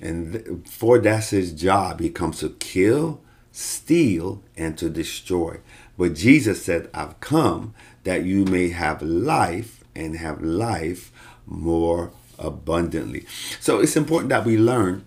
And 0.00 0.68
for 0.68 0.98
that's 0.98 1.30
his 1.30 1.52
job. 1.52 2.00
He 2.00 2.10
comes 2.10 2.40
to 2.40 2.50
kill, 2.50 3.20
steal, 3.52 4.42
and 4.56 4.76
to 4.78 4.90
destroy. 4.90 5.60
But 5.96 6.14
Jesus 6.14 6.64
said, 6.64 6.90
I've 6.92 7.20
come 7.20 7.74
that 8.04 8.24
you 8.24 8.44
may 8.44 8.70
have 8.70 9.00
life 9.02 9.84
and 9.94 10.16
have 10.16 10.42
life 10.42 11.12
more 11.46 12.12
abundantly. 12.38 13.26
So 13.60 13.80
it's 13.80 13.96
important 13.96 14.30
that 14.30 14.44
we 14.44 14.56
learn 14.56 15.04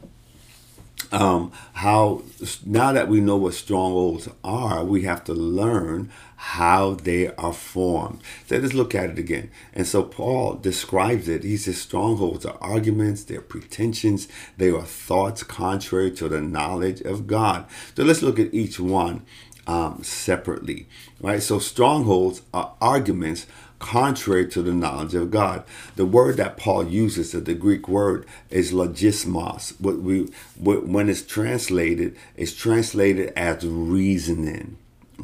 um, 1.11 1.51
how 1.73 2.23
now 2.65 2.93
that 2.93 3.07
we 3.07 3.19
know 3.19 3.35
what 3.37 3.53
strongholds 3.53 4.29
are, 4.43 4.83
we 4.83 5.03
have 5.03 5.23
to 5.25 5.33
learn 5.33 6.09
how 6.35 6.95
they 6.95 7.27
are 7.35 7.53
formed. 7.53 8.19
So 8.47 8.57
let's 8.57 8.73
look 8.73 8.95
at 8.95 9.11
it 9.11 9.19
again. 9.19 9.51
And 9.73 9.85
so 9.85 10.01
Paul 10.03 10.55
describes 10.55 11.27
it. 11.27 11.43
He 11.43 11.57
says 11.57 11.79
strongholds 11.79 12.45
are 12.45 12.57
arguments, 12.61 13.23
they're 13.23 13.41
pretensions, 13.41 14.27
they 14.57 14.71
are 14.71 14.81
thoughts 14.81 15.43
contrary 15.43 16.11
to 16.11 16.27
the 16.27 16.41
knowledge 16.41 17.01
of 17.01 17.27
God. 17.27 17.65
So 17.95 18.03
let's 18.03 18.23
look 18.23 18.39
at 18.39 18.53
each 18.53 18.79
one 18.79 19.23
um, 19.67 20.03
separately, 20.03 20.87
right? 21.19 21.43
So 21.43 21.59
strongholds 21.59 22.41
are 22.53 22.73
arguments 22.81 23.45
contrary 23.81 24.47
to 24.47 24.61
the 24.61 24.73
knowledge 24.73 25.15
of 25.15 25.31
God. 25.31 25.65
The 25.95 26.05
word 26.05 26.37
that 26.37 26.55
Paul 26.55 26.87
uses, 26.87 27.31
the 27.31 27.53
Greek 27.53 27.87
word, 27.89 28.25
is 28.49 28.71
logismos. 28.71 29.73
What 29.81 29.97
we, 29.97 30.29
when 30.57 31.09
it's 31.09 31.23
translated, 31.23 32.15
it's 32.37 32.53
translated 32.53 33.33
as 33.35 33.65
reasoning. 33.65 34.77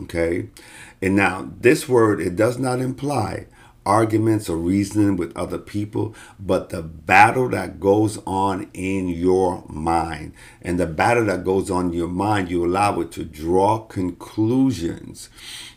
Okay, 0.04 0.50
and 1.02 1.16
now 1.16 1.50
this 1.60 1.88
word 1.88 2.20
it 2.20 2.36
does 2.36 2.60
not 2.60 2.80
imply 2.80 3.48
arguments 3.88 4.50
or 4.50 4.58
reasoning 4.58 5.16
with 5.16 5.36
other 5.36 5.58
people, 5.58 6.14
but 6.38 6.70
the 6.70 6.84
battle 6.84 7.48
that 7.50 7.80
goes 7.80 8.20
on 8.28 8.70
in 8.74 9.08
your 9.08 9.64
mind. 9.70 10.34
And 10.62 10.78
the 10.78 10.86
battle 10.86 11.26
that 11.26 11.46
goes 11.46 11.72
on 11.72 11.88
in 11.88 11.94
your 11.94 12.10
mind, 12.10 12.52
you 12.52 12.66
allow 12.66 13.00
it 13.00 13.12
to 13.14 13.24
draw 13.24 13.80
conclusions, 13.80 15.30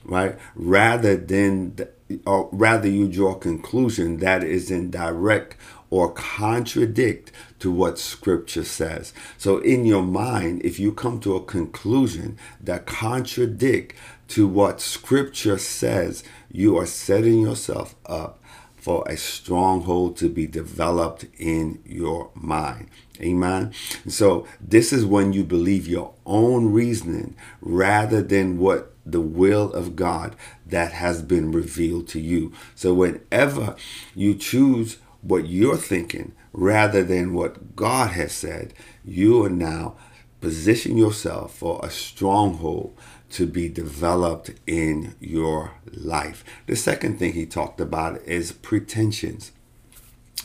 right? 0.05 0.37
Rather 0.57 1.17
than, 1.17 1.77
or 2.27 2.49
rather 2.53 2.89
you 2.89 3.09
draw 3.09 3.35
a 3.35 3.39
conclusion 3.39 4.19
that 4.19 4.43
is 4.43 4.71
in 4.71 4.91
direct 4.91 5.57
or 5.91 6.13
contradict 6.13 7.33
to 7.59 7.71
what 7.71 7.99
scripture 7.99 8.65
says. 8.65 9.13
So 9.37 9.59
in 9.59 9.85
your 9.85 10.03
mind, 10.03 10.63
if 10.65 10.79
you 10.79 10.93
come 10.93 11.21
to 11.21 11.37
a 11.37 11.45
conclusion 11.45 12.39
that 12.61 12.87
contradict 12.87 13.97
to 14.29 14.47
what 14.47 14.81
scripture 14.81 15.59
says, 15.59 16.23
you 16.51 16.79
are 16.79 16.87
setting 16.87 17.41
yourself 17.41 17.97
up 18.07 18.41
for 18.77 19.05
a 19.07 19.17
stronghold 19.17 20.17
to 20.17 20.29
be 20.29 20.47
developed 20.47 21.27
in 21.39 21.81
your 21.85 22.31
mind. 22.35 22.89
Amen. 23.21 23.73
So 24.09 24.47
this 24.61 24.93
is 24.93 25.05
when 25.05 25.35
you 25.35 25.45
believe 25.45 25.87
your 25.87 26.15
own 26.25 26.73
reasoning 26.73 27.37
rather 27.61 28.23
than 28.23 28.59
what 28.59 28.90
the 29.05 29.21
will 29.21 29.73
of 29.73 29.97
God 29.97 30.37
that 30.67 30.93
has 30.93 31.23
been 31.23 31.53
revealed 31.53 32.09
to 32.09 32.21
you. 32.21 32.53
So 32.75 32.95
whenever 32.95 33.77
you 34.15 34.35
choose 34.35 34.99
what 35.23 35.47
you're 35.47 35.77
thinking 35.77 36.33
rather 36.53 37.03
than 37.03 37.35
what 37.35 37.77
God 37.77 38.11
has 38.13 38.33
said, 38.33 38.75
you 39.05 39.45
are 39.45 39.51
now 39.51 39.97
position 40.41 40.97
yourself 40.97 41.55
for 41.55 41.81
a 41.83 41.91
stronghold 41.91 42.97
to 43.31 43.47
be 43.47 43.69
developed 43.69 44.51
in 44.67 45.15
your 45.21 45.73
life. 45.93 46.45
The 46.67 46.77
second 46.77 47.19
thing 47.19 47.35
he 47.35 47.47
talked 47.47 47.81
about 47.81 48.21
is 48.23 48.53
pretensions. 48.53 49.53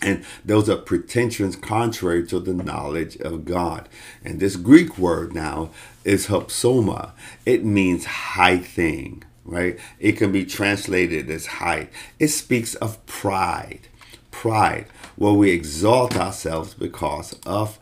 And 0.01 0.23
those 0.43 0.69
are 0.69 0.77
pretensions 0.77 1.55
contrary 1.55 2.27
to 2.27 2.39
the 2.39 2.53
knowledge 2.53 3.17
of 3.17 3.45
God. 3.45 3.89
And 4.23 4.39
this 4.39 4.55
Greek 4.55 4.97
word 4.97 5.33
now 5.33 5.71
is 6.03 6.27
hypsoma. 6.27 7.11
It 7.45 7.63
means 7.63 8.05
high 8.05 8.59
thing, 8.59 9.23
right? 9.45 9.79
It 9.99 10.13
can 10.13 10.31
be 10.31 10.45
translated 10.45 11.29
as 11.29 11.45
high. 11.45 11.89
It 12.19 12.27
speaks 12.27 12.75
of 12.75 13.03
pride. 13.05 13.87
Pride, 14.31 14.87
where 15.15 15.33
we 15.33 15.51
exalt 15.51 16.17
ourselves 16.17 16.73
because 16.73 17.39
of 17.45 17.79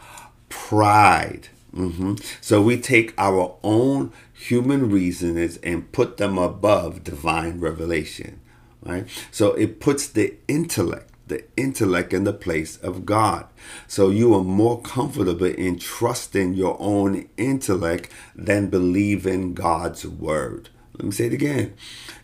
pride. 0.50 1.50
Mm-hmm. 1.76 2.16
So 2.42 2.62
we 2.62 2.80
take 2.80 3.14
our 3.18 3.58
own 3.64 4.14
human 4.32 4.90
reasonings 4.92 5.58
and 5.58 5.92
put 5.92 6.18
them 6.18 6.38
above 6.38 7.04
divine 7.04 7.60
revelation, 7.60 8.40
right? 8.84 9.08
So 9.32 9.54
it 9.54 9.80
puts 9.80 10.08
the 10.08 10.36
intellect, 10.48 11.10
the 11.28 11.44
intellect 11.56 12.14
in 12.14 12.24
the 12.24 12.34
place 12.34 12.78
of 12.78 13.06
God. 13.06 13.48
So 13.88 14.10
you 14.10 14.34
are 14.36 14.44
more 14.44 14.82
comfortable 14.82 15.46
in 15.46 15.80
trusting 15.80 16.54
your 16.54 16.78
own 16.80 17.30
intellect 17.38 18.12
than 18.36 18.68
believing 18.70 19.54
God's 19.54 20.06
word. 20.06 20.70
Let 20.96 21.06
me 21.06 21.12
say 21.12 21.26
it 21.26 21.34
again. 21.34 21.74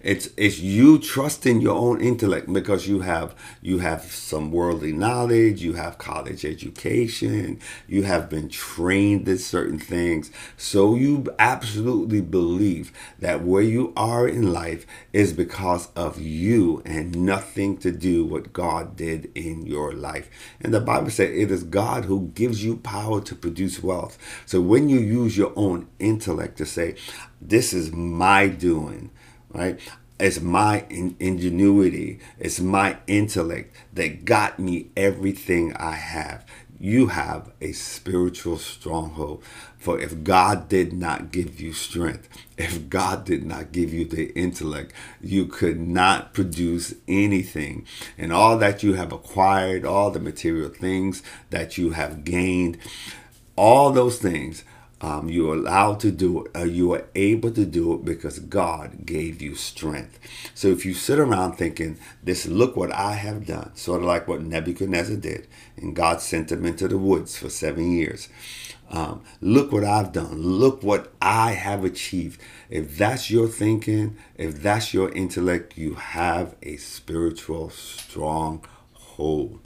It's 0.01 0.29
it's 0.37 0.59
you 0.59 0.99
trusting 0.99 1.59
your 1.59 1.75
own 1.75 1.99
intellect 2.01 2.53
because 2.53 2.87
you 2.87 3.01
have 3.01 3.35
you 3.63 3.79
have 3.79 4.03
some 4.03 4.51
worldly 4.51 4.93
knowledge, 4.93 5.63
you 5.63 5.73
have 5.73 5.97
college 5.97 6.45
education, 6.45 7.59
you 7.87 8.03
have 8.03 8.29
been 8.29 8.47
trained 8.47 9.27
in 9.27 9.39
certain 9.39 9.79
things. 9.79 10.29
So 10.55 10.93
you 10.93 11.25
absolutely 11.39 12.21
believe 12.21 12.93
that 13.17 13.43
where 13.43 13.63
you 13.63 13.91
are 13.97 14.27
in 14.27 14.53
life 14.53 14.85
is 15.13 15.33
because 15.33 15.89
of 15.95 16.21
you 16.21 16.83
and 16.85 17.25
nothing 17.25 17.75
to 17.79 17.91
do 17.91 18.23
what 18.23 18.53
God 18.53 18.95
did 18.95 19.31
in 19.33 19.65
your 19.65 19.93
life. 19.93 20.29
And 20.61 20.71
the 20.73 20.79
Bible 20.79 21.09
says 21.09 21.31
it 21.31 21.49
is 21.49 21.63
God 21.63 22.05
who 22.05 22.31
gives 22.35 22.63
you 22.63 22.77
power 22.77 23.19
to 23.19 23.33
produce 23.35 23.81
wealth. 23.81 24.19
So 24.45 24.61
when 24.61 24.89
you 24.89 24.99
use 24.99 25.35
your 25.35 25.53
own 25.55 25.87
intellect 25.97 26.57
to 26.59 26.67
say, 26.67 26.95
this 27.41 27.73
is 27.73 27.91
my 27.91 28.47
doing, 28.47 29.11
right? 29.53 29.79
It's 30.19 30.41
my 30.41 30.85
in- 30.89 31.15
ingenuity, 31.19 32.19
it's 32.37 32.59
my 32.59 32.97
intellect 33.07 33.75
that 33.93 34.25
got 34.25 34.59
me 34.59 34.89
everything 34.97 35.73
I 35.75 35.93
have. 35.93 36.45
You 36.81 37.07
have 37.07 37.51
a 37.59 37.73
spiritual 37.73 38.57
stronghold. 38.57 39.43
For 39.77 39.99
if 39.99 40.23
God 40.23 40.69
did 40.69 40.93
not 40.93 41.31
give 41.31 41.59
you 41.59 41.73
strength, 41.73 42.29
if 42.57 42.89
God 42.89 43.25
did 43.25 43.45
not 43.45 43.71
give 43.71 43.93
you 43.93 44.05
the 44.05 44.33
intellect, 44.33 44.93
you 45.21 45.45
could 45.45 45.79
not 45.79 46.33
produce 46.33 46.93
anything. 47.07 47.85
And 48.17 48.31
all 48.31 48.57
that 48.57 48.81
you 48.81 48.93
have 48.93 49.11
acquired, 49.11 49.85
all 49.85 50.11
the 50.11 50.19
material 50.19 50.69
things 50.69 51.21
that 51.49 51.77
you 51.77 51.91
have 51.91 52.23
gained, 52.23 52.77
all 53.55 53.91
those 53.91 54.19
things 54.19 54.63
um, 55.01 55.29
you're 55.29 55.55
allowed 55.55 55.99
to 56.01 56.11
do 56.11 56.43
it, 56.43 56.51
or 56.55 56.65
you 56.65 56.93
are 56.93 57.05
able 57.15 57.51
to 57.51 57.65
do 57.65 57.93
it 57.93 58.03
because 58.03 58.39
God 58.39 59.05
gave 59.05 59.41
you 59.41 59.55
strength. 59.55 60.19
So 60.53 60.67
if 60.67 60.85
you 60.85 60.93
sit 60.93 61.19
around 61.19 61.53
thinking, 61.53 61.97
"This, 62.23 62.45
look 62.45 62.75
what 62.75 62.91
I 62.91 63.13
have 63.13 63.45
done," 63.45 63.71
sort 63.75 64.01
of 64.01 64.07
like 64.07 64.27
what 64.27 64.41
Nebuchadnezzar 64.41 65.15
did, 65.17 65.47
and 65.77 65.95
God 65.95 66.21
sent 66.21 66.51
him 66.51 66.65
into 66.65 66.87
the 66.87 66.97
woods 66.97 67.37
for 67.37 67.49
seven 67.49 67.91
years. 67.91 68.27
Um, 68.91 69.21
look 69.39 69.71
what 69.71 69.83
I've 69.83 70.11
done. 70.11 70.41
Look 70.41 70.81
what 70.83 71.13
I 71.21 71.51
have 71.51 71.85
achieved. 71.85 72.41
If 72.69 72.97
that's 72.97 73.29
your 73.29 73.47
thinking, 73.47 74.17
if 74.35 74.61
that's 74.61 74.93
your 74.93 75.11
intellect, 75.11 75.77
you 75.77 75.93
have 75.93 76.55
a 76.63 76.77
spiritual 76.77 77.69
stronghold. 77.69 79.59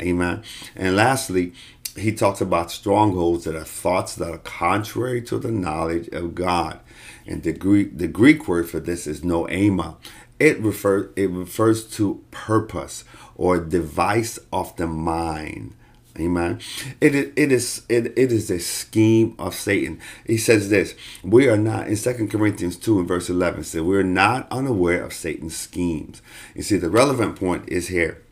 Amen. 0.00 0.42
And 0.74 0.96
lastly, 0.96 1.52
he 1.96 2.12
talks 2.12 2.40
about 2.40 2.70
strongholds 2.70 3.44
that 3.44 3.54
are 3.54 3.64
thoughts 3.64 4.14
that 4.16 4.30
are 4.30 4.38
contrary 4.38 5.22
to 5.22 5.38
the 5.38 5.52
knowledge 5.52 6.08
of 6.08 6.34
God. 6.34 6.80
And 7.26 7.42
the 7.42 7.52
Greek 7.52 7.98
the 7.98 8.08
Greek 8.08 8.48
word 8.48 8.68
for 8.68 8.80
this 8.80 9.06
is 9.06 9.22
noema. 9.22 9.96
It 10.38 10.60
refers 10.60 11.10
it 11.16 11.30
refers 11.30 11.84
to 11.96 12.24
purpose 12.30 13.04
or 13.36 13.58
device 13.58 14.38
of 14.52 14.74
the 14.76 14.86
mind. 14.86 15.74
Amen. 16.18 16.60
It, 17.00 17.32
it 17.36 17.50
is 17.50 17.82
it, 17.88 18.06
it 18.16 18.30
is 18.30 18.50
a 18.50 18.60
scheme 18.60 19.34
of 19.38 19.54
Satan. 19.54 20.00
He 20.26 20.36
says 20.36 20.70
this. 20.70 20.94
We 21.24 21.48
are 21.48 21.56
not 21.56 21.88
in 21.88 21.96
Second 21.96 22.30
Corinthians 22.30 22.76
2 22.76 23.00
and 23.00 23.08
verse 23.08 23.28
11 23.28 23.64
said 23.64 23.82
we're 23.82 24.04
not 24.04 24.46
unaware 24.50 25.02
of 25.02 25.12
Satan's 25.12 25.56
schemes. 25.56 26.22
You 26.54 26.62
see, 26.62 26.76
the 26.76 26.90
relevant 26.90 27.36
point 27.36 27.68
is 27.68 27.88
here 27.88 28.22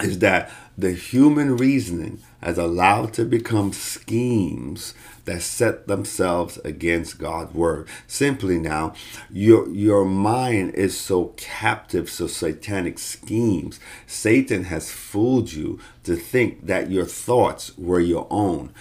is 0.00 0.18
that 0.18 0.50
the 0.78 0.92
human 0.92 1.56
reasoning 1.56 2.20
has 2.42 2.58
allowed 2.58 3.12
to 3.14 3.24
become 3.24 3.72
schemes 3.72 4.94
that 5.24 5.42
set 5.42 5.86
themselves 5.86 6.58
against 6.64 7.18
God's 7.18 7.54
word. 7.54 7.88
Simply 8.06 8.58
now, 8.58 8.94
your 9.30 9.68
your 9.70 10.04
mind 10.04 10.74
is 10.74 10.98
so 10.98 11.34
captive 11.36 12.10
to 12.12 12.28
satanic 12.28 12.98
schemes. 12.98 13.80
Satan 14.06 14.64
has 14.64 14.90
fooled 14.90 15.52
you 15.52 15.80
to 16.04 16.14
think 16.14 16.66
that 16.66 16.90
your 16.90 17.06
thoughts 17.06 17.76
were 17.78 18.00
your 18.00 18.26
own 18.30 18.72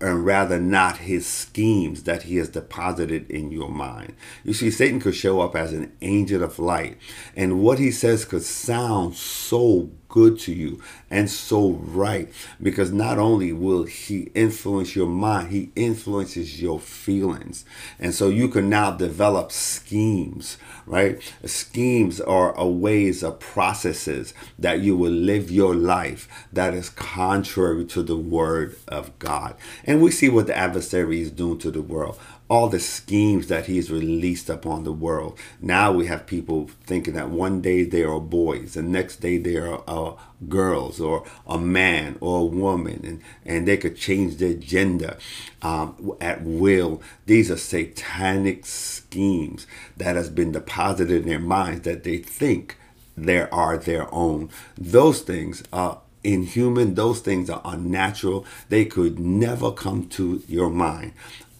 and 0.00 0.24
rather 0.24 0.60
not 0.60 0.98
his 0.98 1.26
schemes 1.26 2.04
that 2.04 2.24
he 2.24 2.36
has 2.36 2.48
deposited 2.48 3.30
in 3.30 3.50
your 3.50 3.68
mind. 3.68 4.14
You 4.44 4.52
see, 4.52 4.70
Satan 4.70 5.00
could 5.00 5.14
show 5.14 5.40
up 5.40 5.56
as 5.56 5.72
an 5.72 5.92
angel 6.00 6.42
of 6.42 6.58
light, 6.58 6.98
and 7.36 7.60
what 7.62 7.78
he 7.78 7.90
says 7.90 8.24
could 8.24 8.42
sound 8.42 9.14
so 9.16 9.90
good 10.12 10.38
to 10.38 10.52
you 10.52 10.78
and 11.10 11.30
so 11.30 11.70
right 11.70 12.30
because 12.60 12.92
not 12.92 13.18
only 13.18 13.50
will 13.50 13.84
he 13.84 14.30
influence 14.34 14.94
your 14.94 15.06
mind 15.06 15.48
he 15.48 15.72
influences 15.74 16.60
your 16.60 16.78
feelings. 16.78 17.64
And 17.98 18.14
so 18.14 18.28
you 18.28 18.48
can 18.48 18.68
now 18.68 18.90
develop 18.90 19.50
schemes 19.50 20.58
right? 20.86 21.20
Schemes 21.44 22.20
are 22.20 22.54
a 22.58 22.66
ways 22.66 23.22
of 23.22 23.40
processes 23.40 24.34
that 24.58 24.80
you 24.80 24.96
will 24.96 25.12
live 25.12 25.50
your 25.50 25.74
life 25.74 26.28
that 26.52 26.74
is 26.74 26.90
contrary 26.90 27.84
to 27.86 28.02
the 28.02 28.16
word 28.16 28.76
of 28.88 29.18
god 29.18 29.56
and 29.84 30.02
we 30.02 30.10
see 30.10 30.28
what 30.28 30.46
the 30.46 30.56
adversary 30.56 31.20
is 31.20 31.30
doing 31.30 31.58
to 31.58 31.70
the 31.70 31.82
world 31.82 32.18
all 32.52 32.68
the 32.68 32.78
schemes 32.78 33.46
that 33.46 33.64
he's 33.64 33.90
released 33.90 34.50
upon 34.50 34.84
the 34.84 34.92
world. 34.92 35.38
Now 35.62 35.90
we 35.90 36.04
have 36.08 36.26
people 36.26 36.68
thinking 36.84 37.14
that 37.14 37.30
one 37.30 37.62
day 37.62 37.82
they 37.82 38.02
are 38.02 38.20
boys, 38.20 38.74
the 38.74 38.82
next 38.82 39.22
day 39.22 39.38
they 39.38 39.56
are 39.56 39.82
uh, 39.88 40.12
girls, 40.50 41.00
or 41.00 41.24
a 41.46 41.56
man 41.56 42.18
or 42.20 42.40
a 42.40 42.44
woman, 42.44 43.00
and, 43.04 43.22
and 43.46 43.66
they 43.66 43.78
could 43.78 43.96
change 43.96 44.36
their 44.36 44.52
gender 44.52 45.16
um, 45.62 46.12
at 46.20 46.42
will. 46.42 47.00
These 47.24 47.50
are 47.50 47.56
satanic 47.56 48.66
schemes 48.66 49.66
that 49.96 50.16
has 50.16 50.28
been 50.28 50.52
deposited 50.52 51.22
in 51.22 51.28
their 51.28 51.38
minds 51.38 51.84
that 51.84 52.04
they 52.04 52.18
think 52.18 52.76
there 53.16 53.52
are 53.54 53.78
their 53.78 54.12
own. 54.14 54.50
Those 54.76 55.22
things 55.22 55.62
are 55.72 56.02
inhuman, 56.24 56.94
those 56.94 57.20
things 57.20 57.50
are 57.50 57.62
unnatural. 57.64 58.46
They 58.68 58.84
could 58.84 59.18
never 59.18 59.72
come 59.72 60.08
to 60.10 60.42
your 60.48 60.70
mind 60.70 61.12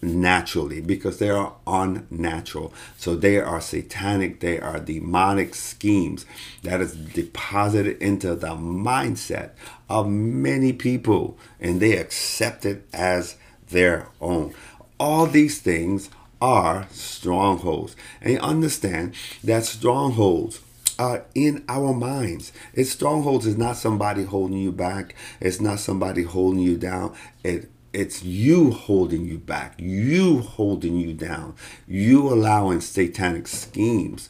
naturally 0.03 0.81
because 0.81 1.19
they 1.19 1.29
are 1.29 1.53
unnatural. 1.65 2.73
So 2.97 3.15
they 3.15 3.39
are 3.39 3.61
satanic, 3.61 4.39
they 4.39 4.59
are 4.59 4.79
demonic 4.79 5.55
schemes 5.55 6.25
that 6.61 6.81
is 6.81 6.93
deposited 6.93 8.01
into 8.01 8.35
the 8.35 8.49
mindset 8.49 9.51
of 9.89 10.09
many 10.09 10.73
people 10.73 11.37
and 11.59 11.79
they 11.79 11.97
accept 11.97 12.65
it 12.65 12.85
as 12.93 13.37
their 13.69 14.09
own. 14.19 14.53
All 14.99 15.25
these 15.25 15.59
things 15.59 16.09
are 16.41 16.87
strongholds. 16.91 17.95
And 18.21 18.39
understand 18.39 19.15
that 19.43 19.63
strongholds 19.63 20.59
in 21.35 21.63
our 21.67 21.93
minds. 21.93 22.51
It's 22.73 22.91
strongholds 22.91 23.45
is 23.45 23.57
not 23.57 23.77
somebody 23.77 24.23
holding 24.23 24.57
you 24.57 24.71
back. 24.71 25.15
It's 25.39 25.61
not 25.61 25.79
somebody 25.79 26.23
holding 26.23 26.59
you 26.61 26.77
down. 26.77 27.15
It 27.43 27.69
it's 27.93 28.23
you 28.23 28.71
holding 28.71 29.23
you 29.23 29.37
back, 29.37 29.75
you 29.77 30.39
holding 30.39 30.97
you 30.97 31.13
down, 31.13 31.55
you 31.87 32.27
allowing 32.27 32.81
satanic 32.81 33.47
schemes 33.47 34.29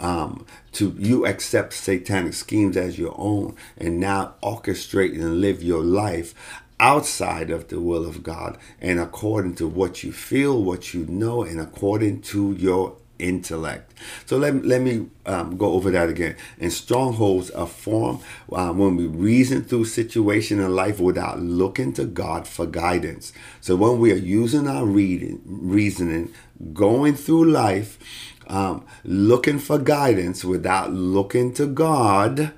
um, 0.00 0.46
to 0.72 0.94
you 0.98 1.26
accept 1.26 1.72
satanic 1.72 2.34
schemes 2.34 2.76
as 2.76 2.98
your 2.98 3.14
own 3.18 3.56
and 3.76 3.98
now 3.98 4.34
orchestrate 4.42 5.14
and 5.14 5.40
live 5.40 5.62
your 5.62 5.82
life 5.82 6.34
outside 6.80 7.50
of 7.50 7.68
the 7.68 7.80
will 7.80 8.06
of 8.06 8.22
God 8.22 8.56
and 8.80 9.00
according 9.00 9.56
to 9.56 9.66
what 9.66 10.04
you 10.04 10.12
feel, 10.12 10.62
what 10.62 10.94
you 10.94 11.06
know, 11.06 11.42
and 11.42 11.60
according 11.60 12.22
to 12.22 12.52
your 12.52 12.96
intellect. 13.18 13.92
So 14.26 14.36
let, 14.36 14.64
let 14.64 14.80
me 14.80 15.06
um, 15.26 15.56
go 15.56 15.72
over 15.72 15.90
that 15.90 16.08
again. 16.08 16.36
And 16.58 16.72
strongholds 16.72 17.50
are 17.50 17.66
formed 17.66 18.20
uh, 18.52 18.72
when 18.72 18.96
we 18.96 19.06
reason 19.06 19.64
through 19.64 19.86
situation 19.86 20.60
in 20.60 20.74
life 20.74 21.00
without 21.00 21.40
looking 21.40 21.92
to 21.94 22.04
God 22.04 22.46
for 22.46 22.66
guidance. 22.66 23.32
So 23.60 23.76
when 23.76 23.98
we 23.98 24.12
are 24.12 24.16
using 24.16 24.68
our 24.68 24.84
reading, 24.84 25.40
reasoning, 25.44 26.32
going 26.72 27.14
through 27.14 27.50
life, 27.50 27.98
um, 28.46 28.84
looking 29.04 29.58
for 29.58 29.78
guidance 29.78 30.44
without 30.44 30.92
looking 30.92 31.52
to 31.54 31.66
God, 31.66 32.52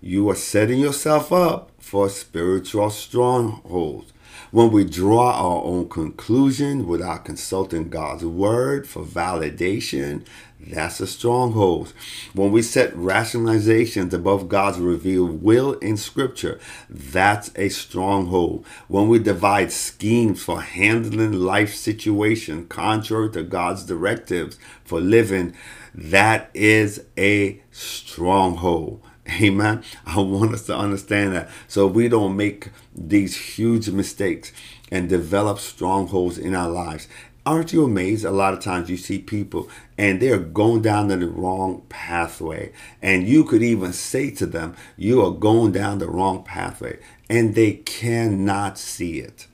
you 0.00 0.30
are 0.30 0.36
setting 0.36 0.78
yourself 0.78 1.32
up 1.32 1.72
for 1.78 2.08
spiritual 2.08 2.90
strongholds 2.90 4.12
when 4.50 4.70
we 4.70 4.84
draw 4.84 5.32
our 5.32 5.62
own 5.64 5.88
conclusion 5.88 6.86
without 6.86 7.24
consulting 7.24 7.88
God's 7.88 8.24
word 8.24 8.86
for 8.86 9.02
validation, 9.04 10.24
that's 10.60 11.00
a 11.00 11.06
stronghold. 11.06 11.92
When 12.32 12.50
we 12.50 12.62
set 12.62 12.92
rationalizations 12.94 14.12
above 14.12 14.48
God's 14.48 14.78
revealed 14.78 15.42
will 15.42 15.74
in 15.74 15.96
Scripture, 15.96 16.58
that's 16.90 17.50
a 17.56 17.68
stronghold. 17.68 18.66
When 18.88 19.08
we 19.08 19.18
divide 19.20 19.70
schemes 19.70 20.42
for 20.42 20.62
handling 20.62 21.32
life 21.32 21.74
situation 21.74 22.66
contrary 22.66 23.30
to 23.32 23.42
God's 23.44 23.84
directives 23.84 24.58
for 24.84 25.00
living, 25.00 25.54
that 25.94 26.50
is 26.54 27.04
a 27.16 27.62
stronghold. 27.70 29.02
Amen. 29.30 29.82
I 30.06 30.20
want 30.20 30.54
us 30.54 30.66
to 30.66 30.76
understand 30.76 31.34
that 31.34 31.50
so 31.66 31.86
we 31.86 32.08
don't 32.08 32.36
make 32.36 32.70
these 32.94 33.36
huge 33.36 33.90
mistakes 33.90 34.52
and 34.90 35.08
develop 35.08 35.58
strongholds 35.58 36.38
in 36.38 36.54
our 36.54 36.68
lives. 36.70 37.08
aren't 37.44 37.72
you 37.72 37.84
amazed? 37.84 38.24
A 38.24 38.30
lot 38.30 38.52
of 38.52 38.60
times 38.60 38.90
you 38.90 38.96
see 38.96 39.18
people 39.18 39.68
and 39.96 40.20
they're 40.20 40.38
going 40.38 40.82
down 40.82 41.08
the 41.08 41.18
wrong 41.26 41.82
pathway. 41.88 42.72
And 43.00 43.26
you 43.26 43.44
could 43.44 43.62
even 43.62 43.92
say 43.92 44.30
to 44.32 44.46
them, 44.46 44.76
You 44.96 45.24
are 45.24 45.30
going 45.30 45.72
down 45.72 45.98
the 45.98 46.08
wrong 46.08 46.42
pathway. 46.42 46.98
And 47.30 47.54
they 47.54 47.72
cannot 47.72 48.78
see 48.78 49.20
it 49.20 49.46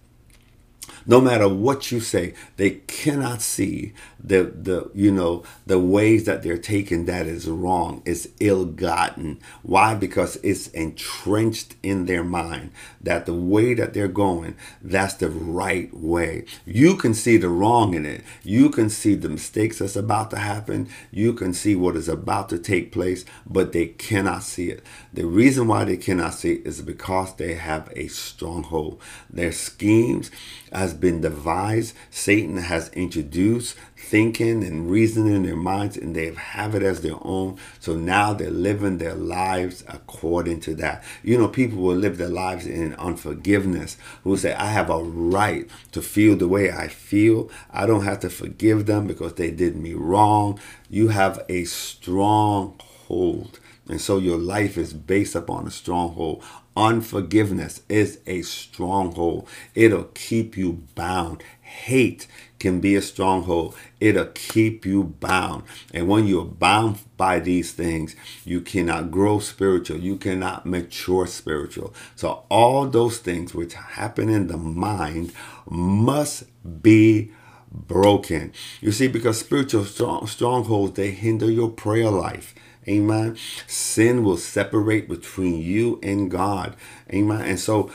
no 1.07 1.21
matter 1.21 1.49
what 1.49 1.93
you 1.93 2.01
say, 2.01 2.35
they 2.57 2.71
cannot 2.87 3.43
see 3.43 3.93
the 4.23 4.45
the 4.45 4.91
you 4.95 5.13
know 5.13 5.43
the 5.67 5.79
ways 5.79 6.25
that 6.25 6.43
they're 6.43 6.59
taking 6.59 7.05
that 7.05 7.27
is 7.27 7.49
wrong, 7.49 8.03
is 8.05 8.31
ill-gotten. 8.41 9.39
Why? 9.63 9.95
Because 9.95 10.37
it's 10.43 10.69
entrenched 10.69 11.77
in 11.83 12.07
their 12.07 12.25
mind 12.25 12.73
that 13.01 13.27
the 13.27 13.35
way 13.35 13.75
that 13.75 13.93
they're 13.93 14.09
going, 14.09 14.57
that's 14.83 15.15
the 15.15 15.29
right 15.29 15.93
way. 15.95 16.47
You 16.65 16.97
can 16.97 17.15
see 17.15 17.37
the 17.37 17.49
wrong 17.49 17.95
in 17.95 18.07
it. 18.07 18.23
You 18.43 18.71
can 18.71 18.89
see 18.89 19.15
the 19.15 19.29
mistakes 19.29 19.79
that's 19.79 19.97
about 19.97 20.31
to 20.31 20.39
happen. 20.39 20.89
You 21.11 21.35
can 21.35 21.53
see 21.53 21.77
what 21.77 21.97
is 21.97 22.09
about 22.09 22.49
to 22.49 22.59
take 22.59 22.93
place, 22.93 23.25
but 23.47 23.73
they 23.73 23.87
cannot 23.87 24.43
see 24.43 24.71
it. 24.71 24.83
The 25.13 25.27
reason 25.27 25.69
why 25.69 25.85
they 25.85 25.97
cannot 25.97 26.35
see 26.35 26.55
it 26.55 26.67
is 26.67 26.81
because 26.83 27.35
they 27.37 27.55
have 27.55 27.93
a 27.95 28.09
stronghold. 28.09 29.01
Their 29.31 29.53
schemes 29.53 30.31
has 30.75 30.95
been 30.95 31.21
devised. 31.21 31.95
Satan 32.11 32.57
has 32.57 32.89
introduced 32.91 33.77
thinking 33.97 34.63
and 34.63 34.91
reasoning 34.91 35.35
in 35.35 35.43
their 35.45 35.57
minds 35.57 35.97
and 35.97 36.15
they 36.15 36.33
have 36.35 36.75
it 36.75 36.83
as 36.83 37.01
their 37.01 37.17
own. 37.23 37.59
So 37.81 37.97
now 37.97 38.33
they're 38.33 38.51
living 38.51 38.99
their 38.99 39.15
lives 39.15 39.83
according 39.89 40.61
to 40.61 40.75
that. 40.77 41.03
You 41.23 41.39
know, 41.39 41.49
people 41.49 41.79
will 41.79 41.97
live 41.97 42.19
their 42.19 42.29
lives 42.29 42.67
in 42.67 42.95
unforgiveness 42.95 43.97
who 44.23 44.37
say, 44.37 44.53
I 44.55 44.67
have 44.67 44.91
a 44.91 45.03
right 45.03 45.69
to 45.93 46.03
feel 46.03 46.37
the 46.37 46.49
way 46.49 46.71
I 46.71 46.89
feel. 46.89 47.51
I 47.71 47.87
don't 47.87 48.05
have 48.05 48.21
to 48.21 48.31
forgive 48.31 48.87
them 48.87 49.07
because 49.07 49.35
they 49.35 49.51
did 49.51 49.77
me 49.77 49.95
wrong. 49.95 50.61
You 50.91 51.09
have 51.09 51.45
a 51.49 51.65
strong 51.65 52.79
hold. 53.07 53.59
And 53.89 54.01
so 54.01 54.19
your 54.19 54.39
life 54.39 54.79
is 54.79 54.93
based 54.95 55.35
upon 55.35 55.67
a 55.67 55.71
stronghold. 55.71 56.43
Unforgiveness 56.77 57.83
is 57.89 58.19
a 58.27 58.43
stronghold. 58.43 59.49
It'll 59.75 60.05
keep 60.15 60.57
you 60.57 60.85
bound. 60.95 61.43
Hate 61.61 62.27
can 62.59 62.81
be 62.81 62.97
a 62.97 63.03
stronghold. 63.03 63.77
It'll 64.01 64.27
keep 64.35 64.87
you 64.87 65.05
bound. 65.05 65.65
And 65.93 66.09
when 66.09 66.27
you're 66.27 66.45
bound 66.45 66.99
by 67.17 67.41
these 67.41 67.73
things, 67.73 68.17
you 68.45 68.63
cannot 68.63 69.11
grow 69.11 69.39
spiritual. 69.39 69.99
You 69.99 70.17
cannot 70.17 70.65
mature 70.65 71.27
spiritual. 71.27 71.95
So 72.17 72.45
all 72.49 72.87
those 72.87 73.19
things 73.19 73.55
which 73.55 73.75
happen 73.75 74.31
in 74.31 74.47
the 74.47 74.57
mind 74.57 75.33
must 75.69 76.45
be 76.83 77.33
broken. 77.71 78.53
You 78.81 78.93
see, 78.93 79.09
because 79.09 79.39
spiritual 79.39 79.85
strong, 79.85 80.27
strongholds, 80.27 80.95
they 80.95 81.11
hinder 81.11 81.51
your 81.51 81.71
prayer 81.71 82.11
life. 82.11 82.55
Amen. 82.89 83.37
Sin 83.67 84.25
will 84.25 84.37
separate 84.37 85.09
between 85.09 85.61
you 85.61 85.99
and 86.03 86.31
God. 86.31 86.77
Amen. 87.13 87.43
And 87.43 87.59
so 87.59 87.91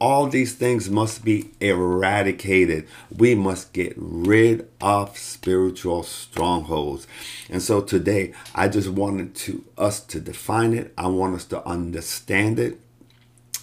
all 0.00 0.26
these 0.26 0.54
things 0.54 0.88
must 0.88 1.24
be 1.24 1.50
eradicated. 1.60 2.88
We 3.14 3.34
must 3.34 3.72
get 3.72 3.94
rid 3.96 4.68
of 4.80 5.18
spiritual 5.18 6.02
strongholds. 6.02 7.06
And 7.50 7.62
so 7.62 7.80
today 7.80 8.32
I 8.54 8.68
just 8.68 8.88
wanted 8.88 9.34
to 9.36 9.64
us 9.76 10.00
to 10.06 10.20
define 10.20 10.72
it. 10.72 10.92
I 10.96 11.08
want 11.08 11.34
us 11.34 11.44
to 11.46 11.66
understand 11.66 12.58
it 12.58 12.80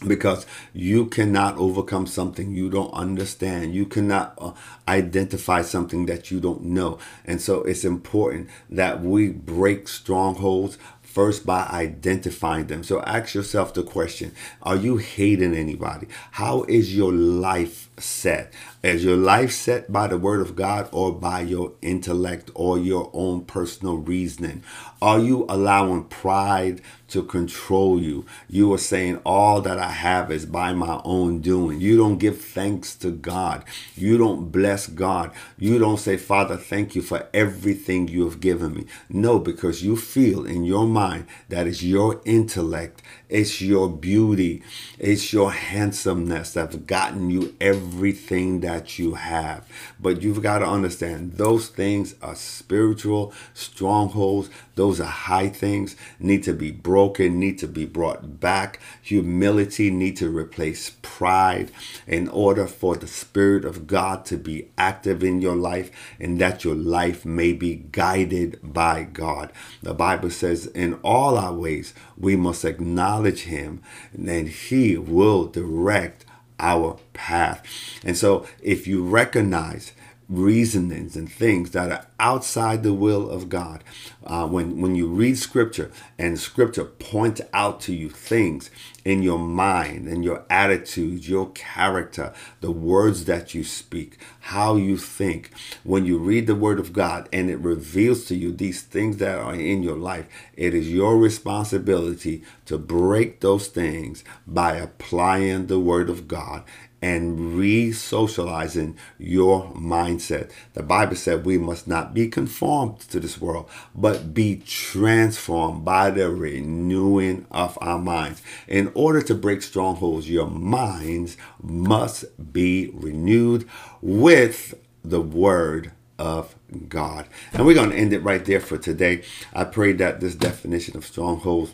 because 0.08 0.46
you 0.74 1.06
cannot 1.08 1.58
overcome 1.58 2.08
something 2.08 2.54
you 2.54 2.70
don't 2.70 2.94
understand. 2.94 3.74
You 3.74 3.86
cannot 3.86 4.34
uh, 4.38 4.52
identify 4.88 5.62
something 5.62 6.06
that 6.08 6.32
you 6.32 6.40
don't 6.40 6.64
know. 6.64 7.00
And 7.26 7.42
so 7.42 7.64
it's 7.64 7.86
important 7.86 8.50
that 8.70 9.02
we 9.02 9.30
break 9.30 9.88
strongholds 9.88 10.78
first 11.14 11.46
by 11.46 11.64
identifying 11.68 12.66
them. 12.66 12.84
So 12.84 13.02
ask 13.04 13.36
yourself 13.36 13.74
the 13.74 13.84
question 13.84 14.34
Are 14.64 14.76
you 14.76 14.98
hating 14.98 15.54
anybody? 15.54 16.08
How 16.32 16.64
is 16.64 16.96
your 16.96 17.14
life 17.14 17.90
set? 18.00 18.52
Is 18.82 19.04
your 19.04 19.16
life 19.18 19.52
set 19.52 19.92
by 19.92 20.08
the 20.08 20.18
word 20.18 20.42
of 20.42 20.56
God 20.56 20.90
or 20.92 21.12
by 21.12 21.42
your 21.42 21.74
intellect 21.84 22.50
or 22.56 22.80
your 22.80 23.12
own 23.14 23.46
personal 23.46 23.98
reasoning? 23.98 24.64
Are 25.02 25.20
you 25.20 25.46
allowing 25.48 26.06
pride 26.06 26.82
to 27.14 27.24
control 27.24 28.02
you? 28.02 28.26
You 28.50 28.74
are 28.74 28.78
saying, 28.78 29.22
All 29.26 29.62
that 29.62 29.80
I 29.80 29.92
have 29.92 30.32
is 30.32 30.46
by 30.46 30.74
my 30.74 31.02
own 31.04 31.40
doing. 31.40 31.80
You 31.80 31.98
don't 31.98 32.18
give 32.18 32.42
thanks 32.42 32.96
to 32.98 33.12
God. 33.12 33.64
You 33.96 34.18
don't 34.18 34.52
bless 34.52 34.88
God. 34.88 35.32
You 35.58 35.80
don't 35.80 36.00
say, 36.00 36.18
Father, 36.18 36.58
thank 36.58 36.96
you 36.96 37.02
for 37.02 37.28
everything 37.34 38.08
you 38.08 38.26
have 38.26 38.40
given 38.40 38.74
me. 38.74 38.86
No, 39.10 39.40
because 39.40 39.84
you 39.84 39.96
feel 39.96 40.46
in 40.46 40.64
your 40.64 40.86
mind 40.88 41.28
that 41.50 41.68
is 41.68 41.84
your 41.84 42.22
intellect 42.26 43.02
it's 43.34 43.64
your 43.64 43.90
beauty. 43.90 44.62
It's 45.00 45.34
your 45.34 45.52
handsomeness 45.52 46.54
that's 46.54 46.76
gotten 46.76 47.32
you 47.32 47.56
everything 47.60 48.60
that 48.60 49.00
you 49.00 49.16
have. 49.16 49.68
But 50.00 50.22
you've 50.22 50.44
got 50.44 50.60
to 50.60 50.68
understand 50.68 51.34
those 51.34 51.68
things 51.68 52.14
are 52.22 52.36
spiritual 52.36 53.34
strongholds. 53.56 54.52
Those 54.76 55.02
are 55.02 55.06
high 55.06 55.50
things, 55.50 55.96
need 56.20 56.44
to 56.44 56.54
be 56.54 56.72
broken, 56.72 57.40
need 57.40 57.58
to 57.60 57.68
be 57.68 57.86
brought 57.86 58.40
back. 58.40 58.80
Humility 59.02 59.90
need 59.90 60.16
to 60.18 60.30
replace 60.30 60.92
pride 61.02 61.72
in 62.06 62.28
order 62.28 62.68
for 62.68 62.96
the 62.96 63.08
Spirit 63.08 63.66
of 63.66 63.88
God 63.88 64.26
to 64.26 64.38
be 64.38 64.70
active 64.78 65.24
in 65.24 65.42
your 65.42 65.56
life 65.56 65.90
and 66.20 66.40
that 66.40 66.64
your 66.64 66.76
life 66.76 67.26
may 67.26 67.52
be 67.52 67.76
guided 67.92 68.60
by 68.62 69.04
God. 69.04 69.52
The 69.82 69.96
Bible 69.96 70.30
says, 70.30 70.68
in 70.68 70.96
all 71.04 71.36
our 71.36 71.54
ways, 71.54 71.96
we 72.16 72.36
must 72.36 72.64
acknowledge 72.64 73.23
Him, 73.32 73.82
then 74.14 74.48
He 74.48 74.98
will 74.98 75.46
direct 75.46 76.26
our 76.60 76.98
path. 77.14 77.64
And 78.04 78.18
so, 78.18 78.46
if 78.62 78.88
you 78.88 79.04
recognize 79.04 79.94
reasonings 80.34 81.16
and 81.16 81.32
things 81.32 81.72
that 81.72 81.92
are 81.92 82.08
outside 82.20 82.84
the 82.84 82.94
will 82.94 83.30
of 83.30 83.50
God. 83.50 83.84
Uh, 84.26 84.48
when 84.48 84.82
when 84.82 84.96
you 84.96 85.08
read 85.08 85.38
Scripture 85.38 85.92
and 86.18 86.40
Scripture 86.40 86.86
points 86.86 87.42
out 87.54 87.80
to 87.82 87.94
you 87.94 88.10
things 88.10 88.70
in 89.06 89.22
your 89.22 89.40
mind 89.40 90.08
and 90.08 90.24
your 90.24 90.46
attitudes, 90.50 91.30
your 91.30 91.50
character, 91.52 92.34
the 92.62 92.72
words 92.72 93.26
that 93.26 93.54
you 93.54 93.64
speak, 93.64 94.18
how 94.42 94.76
you 94.76 94.98
think. 94.98 95.52
When 95.84 96.06
you 96.06 96.18
read 96.18 96.48
the 96.48 96.56
Word 96.56 96.80
of 96.80 96.94
God 96.94 97.28
and 97.34 97.50
it 97.50 97.58
reveals 97.60 98.26
to 98.26 98.36
you 98.36 98.52
these 98.52 98.82
things 98.82 99.18
that 99.18 99.38
are 99.38 99.56
in 99.56 99.84
your 99.84 99.98
life, 99.98 100.28
it 100.56 100.74
is 100.74 100.90
your 100.90 101.18
responsibility 101.18 102.44
to 102.66 102.78
break 102.78 103.42
those 103.42 103.68
things 103.68 104.24
by 104.48 104.76
applying 104.76 105.68
the 105.68 105.80
Word 105.80 106.10
of 106.10 106.28
God 106.28 106.64
and 107.04 107.58
re 107.58 107.92
socializing 107.92 108.96
your 109.20 109.66
mindset. 109.74 110.50
The 110.74 110.84
Bible 110.84 111.18
said 111.18 111.46
we 111.46 111.58
must 111.58 111.86
not 111.86 112.14
be 112.14 112.30
conformed 112.30 113.02
to 113.02 113.20
this 113.20 113.42
world, 113.42 113.70
but 113.94 114.34
be 114.34 114.62
transformed 114.66 115.84
by 115.84 116.12
the 116.12 116.30
renewing 116.30 117.46
of 117.52 117.78
our 117.82 118.00
minds. 118.00 118.42
In 118.70 118.90
order 118.96 119.22
to 119.24 119.36
break 119.36 119.62
strongholds, 119.64 120.30
your 120.30 120.50
minds 120.50 121.36
must 121.62 122.54
be 122.54 122.90
renewed 122.94 123.68
with 124.02 124.74
the 125.04 125.22
Word 125.22 125.92
of 126.18 126.56
God. 126.88 127.28
And 127.52 127.66
we're 127.66 127.74
going 127.74 127.90
to 127.90 127.98
end 127.98 128.14
it 128.14 128.24
right 128.24 128.46
there 128.46 128.62
for 128.62 128.78
today. 128.78 129.24
I 129.54 129.66
pray 129.66 129.92
that 129.94 130.22
this 130.22 130.36
definition 130.36 130.96
of 130.96 131.06
strongholds 131.06 131.74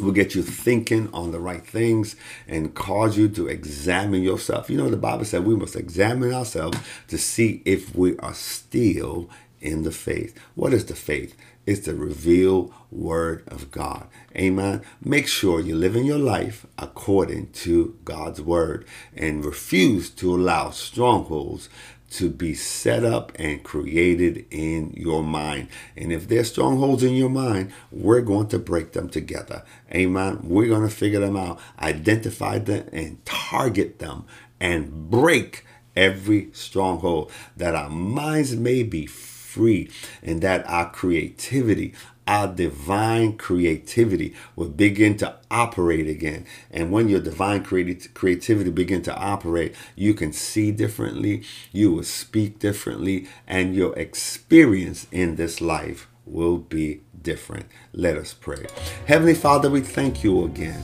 will 0.00 0.12
get 0.12 0.34
you 0.34 0.42
thinking 0.42 1.08
on 1.12 1.32
the 1.32 1.40
right 1.40 1.66
things 1.66 2.16
and 2.46 2.74
cause 2.74 3.16
you 3.16 3.28
to 3.30 3.48
examine 3.48 4.22
yourself. 4.22 4.70
You 4.70 4.76
know, 4.76 4.88
the 4.88 4.96
Bible 4.96 5.24
said 5.24 5.44
we 5.44 5.56
must 5.56 5.76
examine 5.76 6.32
ourselves 6.32 6.78
to 7.08 7.18
see 7.18 7.62
if 7.64 7.94
we 7.94 8.16
are 8.18 8.34
still 8.34 9.28
in 9.60 9.82
the 9.82 9.90
faith. 9.90 10.38
What 10.54 10.72
is 10.72 10.86
the 10.86 10.94
faith? 10.94 11.36
It's 11.66 11.84
the 11.84 11.94
revealed 11.94 12.72
word 12.90 13.42
of 13.46 13.70
God. 13.70 14.06
Amen. 14.34 14.80
Make 15.04 15.28
sure 15.28 15.60
you 15.60 15.76
live 15.76 15.96
in 15.96 16.06
your 16.06 16.18
life 16.18 16.64
according 16.78 17.50
to 17.52 17.98
God's 18.04 18.40
word 18.40 18.86
and 19.14 19.44
refuse 19.44 20.08
to 20.10 20.34
allow 20.34 20.70
strongholds 20.70 21.68
to 22.10 22.30
be 22.30 22.54
set 22.54 23.04
up 23.04 23.32
and 23.36 23.62
created 23.62 24.46
in 24.50 24.92
your 24.96 25.22
mind. 25.22 25.68
And 25.96 26.12
if 26.12 26.28
there's 26.28 26.50
strongholds 26.50 27.02
in 27.02 27.14
your 27.14 27.30
mind, 27.30 27.72
we're 27.90 28.22
going 28.22 28.48
to 28.48 28.58
break 28.58 28.92
them 28.92 29.08
together. 29.08 29.64
Amen. 29.92 30.40
We're 30.42 30.68
going 30.68 30.88
to 30.88 30.94
figure 30.94 31.20
them 31.20 31.36
out, 31.36 31.60
identify 31.80 32.58
them, 32.58 32.88
and 32.92 33.24
target 33.24 33.98
them 33.98 34.24
and 34.60 35.10
break 35.10 35.64
every 35.96 36.48
stronghold 36.52 37.30
that 37.56 37.74
our 37.74 37.90
minds 37.90 38.56
may 38.56 38.82
be 38.82 39.06
free 39.06 39.90
and 40.22 40.40
that 40.42 40.68
our 40.68 40.90
creativity, 40.90 41.94
our 42.28 42.46
divine 42.46 43.38
creativity 43.38 44.34
will 44.54 44.68
begin 44.68 45.16
to 45.16 45.34
operate 45.50 46.06
again. 46.06 46.44
And 46.70 46.92
when 46.92 47.08
your 47.08 47.20
divine 47.20 47.64
creati- 47.64 48.12
creativity 48.12 48.70
begin 48.70 49.00
to 49.02 49.16
operate, 49.16 49.74
you 49.96 50.12
can 50.12 50.34
see 50.34 50.70
differently, 50.70 51.42
you 51.72 51.90
will 51.90 52.02
speak 52.02 52.58
differently, 52.58 53.26
and 53.46 53.74
your 53.74 53.98
experience 53.98 55.06
in 55.10 55.36
this 55.36 55.62
life 55.62 56.06
will 56.26 56.58
be 56.58 57.00
different. 57.22 57.66
Let 57.94 58.18
us 58.18 58.34
pray. 58.34 58.66
Heavenly 59.06 59.34
Father, 59.34 59.70
we 59.70 59.80
thank 59.80 60.22
you 60.22 60.44
again 60.44 60.82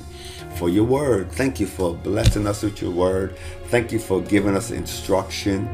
for 0.57 0.70
your 0.70 0.85
word. 0.85 1.30
Thank 1.30 1.61
you 1.61 1.66
for 1.66 1.94
blessing 1.94 2.46
us 2.46 2.62
with 2.62 2.80
your 2.80 2.90
word. 2.90 3.37
Thank 3.66 3.92
you 3.92 3.98
for 3.98 4.22
giving 4.22 4.57
us 4.57 4.70
instruction. 4.70 5.68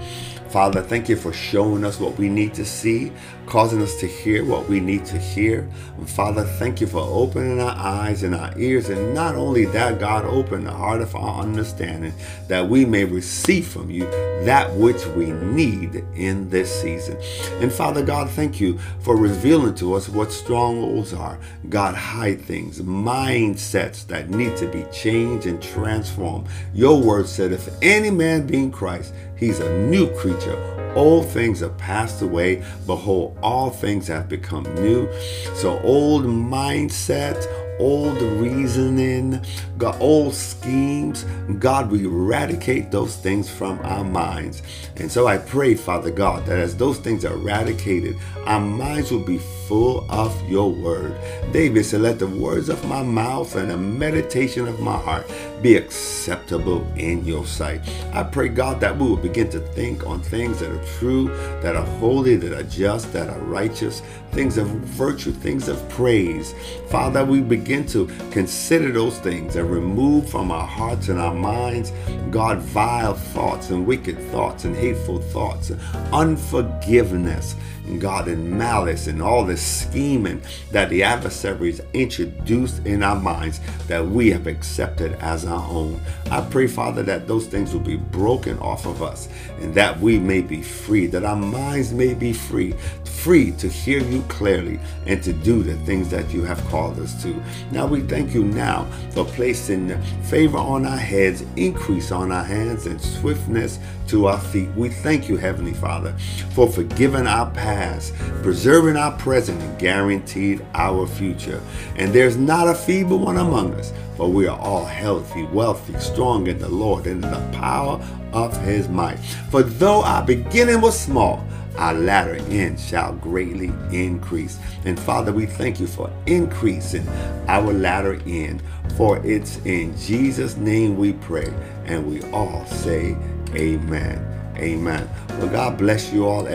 Father, 0.50 0.82
thank 0.82 1.08
you 1.08 1.14
for 1.14 1.32
showing 1.32 1.84
us 1.84 2.00
what 2.00 2.18
we 2.18 2.28
need 2.28 2.54
to 2.54 2.64
see, 2.64 3.12
causing 3.50 3.82
us 3.82 3.96
to 3.96 4.06
hear 4.06 4.44
what 4.44 4.68
we 4.68 4.78
need 4.78 5.04
to 5.04 5.18
hear. 5.18 5.68
And 5.98 6.08
Father, 6.08 6.44
thank 6.44 6.80
you 6.80 6.86
for 6.86 7.00
opening 7.00 7.60
our 7.60 7.76
eyes 7.76 8.22
and 8.22 8.32
our 8.32 8.56
ears. 8.56 8.88
And 8.88 9.12
not 9.12 9.34
only 9.34 9.64
that, 9.66 9.98
God, 9.98 10.24
open 10.24 10.64
the 10.64 10.72
heart 10.72 11.00
of 11.00 11.16
our 11.16 11.42
understanding 11.42 12.14
that 12.46 12.68
we 12.68 12.84
may 12.84 13.04
receive 13.04 13.66
from 13.66 13.90
you 13.90 14.04
that 14.44 14.72
which 14.74 15.04
we 15.08 15.32
need 15.32 16.04
in 16.14 16.48
this 16.48 16.80
season. 16.80 17.18
And 17.60 17.72
Father 17.72 18.04
God, 18.04 18.30
thank 18.30 18.60
you 18.60 18.78
for 19.00 19.16
revealing 19.16 19.74
to 19.76 19.94
us 19.94 20.08
what 20.08 20.30
strongholds 20.30 21.12
are. 21.12 21.36
God, 21.68 21.96
hide 21.96 22.40
things, 22.40 22.80
mindsets 22.80 24.06
that 24.06 24.30
need 24.30 24.56
to 24.58 24.68
be 24.68 24.84
changed 24.92 25.46
and 25.46 25.60
transformed. 25.60 26.46
Your 26.72 27.00
word 27.00 27.26
said, 27.26 27.50
if 27.50 27.68
any 27.82 28.10
man 28.10 28.46
be 28.46 28.58
in 28.58 28.70
Christ, 28.70 29.12
He's 29.36 29.58
a 29.58 29.78
new 29.88 30.08
creature. 30.16 30.79
Old 30.94 31.26
things 31.28 31.62
are 31.62 31.70
passed 31.70 32.22
away. 32.22 32.62
Behold, 32.86 33.38
all 33.42 33.70
things 33.70 34.08
have 34.08 34.28
become 34.28 34.64
new. 34.74 35.08
So, 35.54 35.80
old 35.80 36.24
mindset, 36.24 37.46
old 37.80 38.20
reasoning, 38.20 39.40
God, 39.78 39.96
old 40.00 40.34
schemes. 40.34 41.24
God, 41.58 41.90
we 41.90 42.04
eradicate 42.04 42.90
those 42.90 43.16
things 43.16 43.48
from 43.48 43.80
our 43.80 44.04
minds. 44.04 44.62
And 44.96 45.10
so 45.10 45.26
I 45.26 45.38
pray, 45.38 45.74
Father 45.74 46.10
God, 46.10 46.44
that 46.46 46.58
as 46.58 46.76
those 46.76 46.98
things 46.98 47.24
are 47.24 47.32
eradicated, 47.32 48.16
our 48.44 48.60
minds 48.60 49.10
will 49.10 49.24
be 49.24 49.38
full 49.66 50.06
of 50.10 50.48
your 50.48 50.70
word. 50.70 51.16
David 51.52 51.84
said, 51.84 52.02
Let 52.02 52.18
the 52.18 52.26
words 52.26 52.68
of 52.68 52.84
my 52.86 53.02
mouth 53.02 53.56
and 53.56 53.70
the 53.70 53.78
meditation 53.78 54.68
of 54.68 54.80
my 54.80 54.98
heart 54.98 55.30
be 55.62 55.76
acceptable 55.76 56.86
in 56.96 57.24
your 57.24 57.46
sight. 57.46 57.80
I 58.12 58.24
pray, 58.24 58.48
God, 58.48 58.80
that 58.80 58.96
we 58.96 59.08
will 59.08 59.16
begin 59.16 59.48
to 59.50 59.60
think 59.60 60.06
on 60.06 60.20
things 60.20 60.60
that 60.60 60.70
are 60.70 60.84
true, 60.98 61.28
that 61.62 61.76
are 61.76 61.86
holy, 61.98 62.36
that 62.36 62.52
are 62.52 62.68
just, 62.68 63.12
that 63.12 63.28
are 63.28 63.38
righteous, 63.40 64.02
things 64.32 64.58
of 64.58 64.68
virtue, 64.68 65.32
things 65.32 65.68
of 65.68 65.88
praise. 65.88 66.54
Father, 66.88 67.24
we 67.24 67.40
begin 67.40 67.86
to 67.86 68.06
consider 68.30 68.92
those 68.92 69.18
things 69.18 69.56
and 69.56 69.70
remove 69.70 70.28
from 70.28 70.50
our 70.50 70.66
hearts 70.66 71.08
and 71.08 71.18
our 71.18 71.34
minds, 71.34 71.92
God, 72.30 72.58
vile 72.58 73.14
thoughts 73.14 73.70
and 73.70 73.86
wicked 73.86 74.18
thoughts 74.30 74.64
and 74.64 74.74
hateful 74.76 75.20
thoughts, 75.20 75.70
and 75.70 75.80
unforgiveness, 76.12 77.56
God, 77.98 78.28
and 78.28 78.50
malice 78.50 79.06
and 79.06 79.22
all 79.22 79.44
this 79.44 79.62
scheming 79.62 80.42
that 80.70 80.90
the 80.90 81.02
adversaries 81.02 81.80
introduced 81.92 82.86
in 82.86 83.02
our 83.02 83.18
minds 83.18 83.60
that 83.88 84.06
we 84.06 84.30
have 84.30 84.46
accepted 84.46 85.14
as 85.14 85.44
our 85.44 85.68
own. 85.68 86.00
I 86.30 86.40
pray, 86.42 86.66
Father, 86.66 87.02
that 87.04 87.26
those 87.26 87.46
things 87.46 87.72
will 87.72 87.80
be 87.80 87.96
broken 87.96 88.58
off 88.60 88.86
of 88.86 89.02
us 89.02 89.28
and 89.60 89.74
that 89.74 89.98
we 89.98 90.18
may 90.18 90.40
be 90.40 90.62
free, 90.62 91.06
that 91.08 91.24
our 91.24 91.36
minds 91.36 91.92
may 91.92 92.14
be 92.14 92.32
free, 92.32 92.74
free 93.04 93.50
to 93.52 93.68
hear 93.68 94.02
you 94.02 94.22
clearly 94.22 94.78
and 95.06 95.22
to 95.22 95.32
do 95.32 95.62
the 95.62 95.76
things 95.84 96.08
that 96.10 96.32
you 96.32 96.42
have 96.42 96.64
called 96.66 96.98
us 96.98 97.20
to. 97.22 97.42
Now 97.72 97.86
we 97.86 98.00
thank 98.00 98.32
you 98.34 98.44
now 98.44 98.86
for 99.10 99.24
placing 99.24 100.00
favor 100.22 100.58
on 100.58 100.86
our 100.86 100.96
heads, 100.96 101.44
increase 101.56 102.12
on 102.12 102.32
our 102.32 102.44
hands, 102.44 102.86
and 102.86 103.00
swiftness 103.00 103.78
to 104.08 104.26
our 104.26 104.40
feet. 104.40 104.68
We 104.74 104.88
thank 104.88 105.28
you, 105.28 105.36
Heavenly 105.36 105.74
Father, 105.74 106.12
for 106.54 106.68
forgiving 106.68 107.26
our 107.26 107.50
past, 107.80 108.14
preserving 108.42 108.94
our 108.94 109.12
present, 109.12 109.58
and 109.62 109.78
guaranteed 109.78 110.60
our 110.74 111.06
future. 111.06 111.62
And 111.96 112.12
there's 112.12 112.36
not 112.36 112.68
a 112.68 112.74
feeble 112.74 113.18
one 113.18 113.38
among 113.38 113.72
us, 113.74 113.90
for 114.18 114.30
we 114.30 114.46
are 114.46 114.58
all 114.58 114.84
healthy, 114.84 115.44
wealthy, 115.44 115.98
strong 115.98 116.46
in 116.46 116.58
the 116.58 116.68
Lord 116.68 117.06
and 117.06 117.24
in 117.24 117.30
the 117.30 117.58
power 117.58 117.98
of 118.34 118.54
his 118.64 118.86
might. 118.90 119.16
For 119.50 119.62
though 119.62 120.02
our 120.02 120.22
beginning 120.22 120.82
was 120.82 120.98
small, 120.98 121.42
our 121.76 121.94
latter 121.94 122.34
end 122.50 122.78
shall 122.78 123.14
greatly 123.14 123.72
increase. 123.90 124.58
And 124.84 125.00
Father, 125.00 125.32
we 125.32 125.46
thank 125.46 125.80
you 125.80 125.86
for 125.86 126.12
increasing 126.26 127.08
our 127.48 127.72
latter 127.72 128.20
end. 128.26 128.62
For 128.98 129.24
it's 129.24 129.56
in 129.64 129.96
Jesus' 129.96 130.58
name 130.58 130.98
we 130.98 131.14
pray. 131.14 131.50
And 131.86 132.10
we 132.10 132.20
all 132.30 132.66
say, 132.66 133.16
Amen. 133.54 134.26
Amen. 134.56 135.08
Well, 135.30 135.48
God 135.48 135.78
bless 135.78 136.12
you 136.12 136.26
all. 136.26 136.46